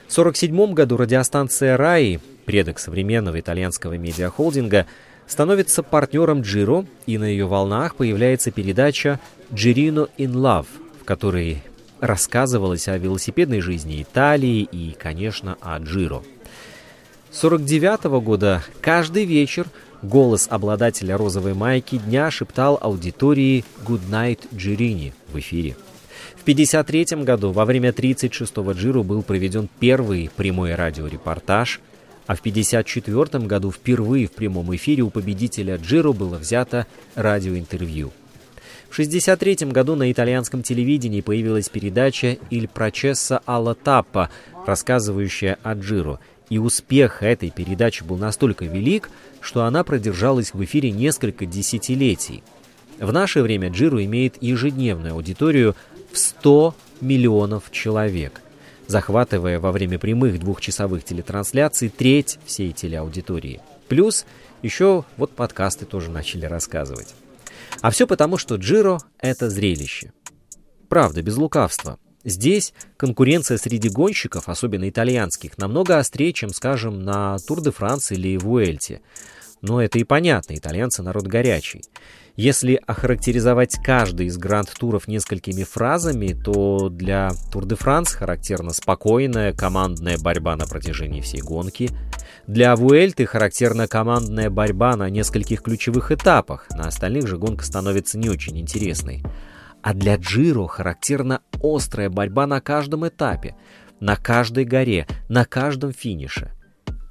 В 0.07 0.17
1947 0.17 0.75
году 0.75 0.97
радиостанция 0.97 1.77
«Раи» 1.77 2.21
предок 2.45 2.79
современного 2.79 3.41
итальянского 3.41 3.97
медиахолдинга, 3.99 4.87
становится 5.27 5.83
партнером 5.83 6.43
Джиро, 6.43 6.87
и 7.07 7.19
на 7.19 7.25
ее 7.25 7.47
волнах 7.47 7.97
появляется 7.97 8.51
передача 8.51 9.21
«Джирино 9.53 10.09
in 10.19 10.33
Love», 10.33 10.67
в 11.01 11.05
которой 11.05 11.63
рассказывалось 12.01 12.89
о 12.89 12.99
велосипедной 12.99 13.61
жизни 13.61 14.03
Италии 14.03 14.69
и, 14.71 14.95
конечно, 14.99 15.57
о 15.61 15.79
Джиро. 15.79 16.23
С 17.31 17.39
49 17.39 18.05
года 18.23 18.63
каждый 18.81 19.25
вечер 19.25 19.67
Голос 20.05 20.49
обладателя 20.51 21.17
розовой 21.17 21.55
майки 21.55 21.97
дня 21.97 22.31
шептал 22.31 22.79
аудитории 22.79 23.65
«Good 23.87 24.11
night, 24.11 24.41
Джирини» 24.55 25.15
в 25.33 25.39
эфире. 25.39 25.77
В 26.37 26.43
1953 26.43 27.25
году 27.25 27.53
во 27.53 27.65
время 27.65 27.89
36-го 27.89 28.73
Джиру 28.73 29.03
был 29.03 29.23
проведен 29.23 29.67
первый 29.81 30.31
прямой 30.37 30.75
радиорепортаж, 30.75 31.81
а 32.27 32.35
в 32.35 32.41
1954 32.41 33.47
году 33.47 33.71
впервые 33.71 34.27
в 34.27 34.33
прямом 34.33 34.75
эфире 34.77 35.03
у 35.03 35.11
победителя 35.11 35.77
Джиру 35.77 36.13
было 36.13 36.37
взято 36.37 36.87
радиоинтервью. 37.15 38.13
В 38.89 38.95
1963 38.99 39.73
году 39.73 39.97
на 39.97 40.11
итальянском 40.13 40.63
телевидении 40.63 41.21
появилась 41.21 41.69
передача 41.69 42.39
«Иль 42.51 42.69
Прочесса 42.69 43.43
Алла 43.47 43.75
Таппа», 43.75 44.31
рассказывающая 44.67 45.59
о 45.63 45.75
Джиру– 45.75 46.21
и 46.51 46.59
успех 46.59 47.23
этой 47.23 47.51
передачи 47.51 48.03
был 48.03 48.17
настолько 48.17 48.65
велик, 48.65 49.11
что 49.41 49.65
она 49.65 49.85
продержалась 49.85 50.53
в 50.53 50.63
эфире 50.65 50.91
несколько 50.91 51.47
десятилетий. 51.47 52.43
В 52.99 53.13
наше 53.13 53.43
время 53.43 53.71
Джиру 53.71 54.03
имеет 54.03 54.41
ежедневную 54.43 55.15
аудиторию 55.15 55.75
в 56.13 56.19
100 56.19 56.75
миллионов 57.01 57.71
человек, 57.71 58.41
захватывая 58.87 59.59
во 59.59 59.73
время 59.73 59.99
прямых 59.99 60.39
двухчасовых 60.39 61.05
телетрансляций 61.05 61.89
треть 61.89 62.39
всей 62.45 62.73
телеаудитории. 62.73 63.61
Плюс 63.89 64.27
еще 64.63 65.05
вот 65.17 65.33
подкасты 65.33 65.85
тоже 65.85 66.11
начали 66.11 66.47
рассказывать. 66.47 67.15
А 67.81 67.91
все 67.91 68.07
потому, 68.07 68.39
что 68.39 68.57
Джиро— 68.57 68.99
это 69.19 69.51
зрелище. 69.51 70.13
Правда, 70.89 71.23
без 71.23 71.37
лукавства. 71.37 71.99
Здесь 72.25 72.73
конкуренция 72.97 73.59
среди 73.59 73.91
гонщиков, 73.91 74.49
особенно 74.49 74.89
итальянских, 74.89 75.59
намного 75.59 75.99
острее, 75.99 76.33
чем, 76.33 76.51
скажем, 76.51 77.03
на 77.03 77.37
Тур 77.47 77.61
де 77.61 77.71
Франс 77.71 78.13
или 78.13 78.39
Вуэльте. 78.39 79.03
Но 79.67 79.81
это 79.81 79.99
и 79.99 80.05
понятно, 80.05 80.57
итальянцы 80.57 81.03
народ 81.03 81.27
горячий. 81.27 81.81
Если 82.37 82.79
охарактеризовать 82.87 83.77
каждый 83.83 84.27
из 84.27 84.37
гранд-туров 84.37 85.09
несколькими 85.09 85.65
фразами, 85.65 86.35
то 86.35 86.91
для 86.91 87.31
Тур 87.51 87.65
де 87.65 87.75
Франс 87.75 88.13
характерна 88.13 88.75
спокойная 88.75 89.55
командная 89.55 90.19
борьба 90.19 90.57
на 90.57 90.67
протяжении 90.67 91.23
всей 91.23 91.41
гонки. 91.41 91.89
Для 92.47 92.77
Вуэльты 92.77 93.25
характерна 93.25 93.89
командная 93.89 94.51
борьба 94.51 94.97
на 94.97 95.09
нескольких 95.09 95.63
ключевых 95.63 96.13
этапах, 96.13 96.69
на 96.69 96.89
остальных 96.89 97.27
же 97.27 97.39
гонка 97.39 97.65
становится 97.65 98.19
не 98.19 98.29
очень 98.29 98.61
интересной. 98.61 99.23
А 99.81 99.95
для 99.95 100.17
Джиро 100.17 100.67
характерна 100.67 101.41
острая 101.63 102.11
борьба 102.11 102.47
на 102.47 102.61
каждом 102.61 103.09
этапе, 103.09 103.57
на 103.99 104.17
каждой 104.17 104.67
горе, 104.67 105.07
на 105.31 105.47
каждом 105.47 105.95
финише. 105.95 106.53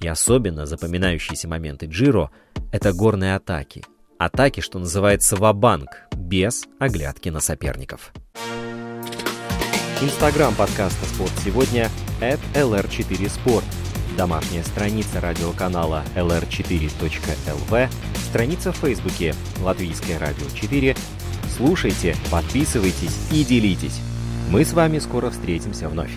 И 0.01 0.07
особенно 0.07 0.67
запоминающиеся 0.67 1.47
моменты 1.47 1.87
Джиро— 1.87 2.29
это 2.71 2.93
горные 2.93 3.35
атаки. 3.35 3.83
Атаки, 4.17 4.61
что 4.61 4.79
называется 4.79 5.35
ва-банк, 5.35 5.89
без 6.15 6.65
оглядки 6.79 7.29
на 7.29 7.39
соперников. 7.39 8.13
Инстаграм 10.01 10.53
подкаста 10.55 11.05
«Спорт 11.05 11.31
сегодня» 11.43 11.89
at 12.19 12.39
lr4sport. 12.53 13.63
Домашняя 14.17 14.63
страница 14.63 15.21
радиоканала 15.21 16.03
lr4.lv, 16.15 17.89
страница 18.29 18.71
в 18.71 18.77
Фейсбуке 18.77 19.33
«Латвийское 19.61 20.19
радио 20.19 20.45
4», 20.45 20.97
Слушайте, 21.55 22.15
подписывайтесь 22.31 23.15
и 23.31 23.43
делитесь. 23.43 23.99
Мы 24.49 24.65
с 24.65 24.73
вами 24.73 24.97
скоро 24.97 25.29
встретимся 25.29 25.87
вновь. 25.87 26.11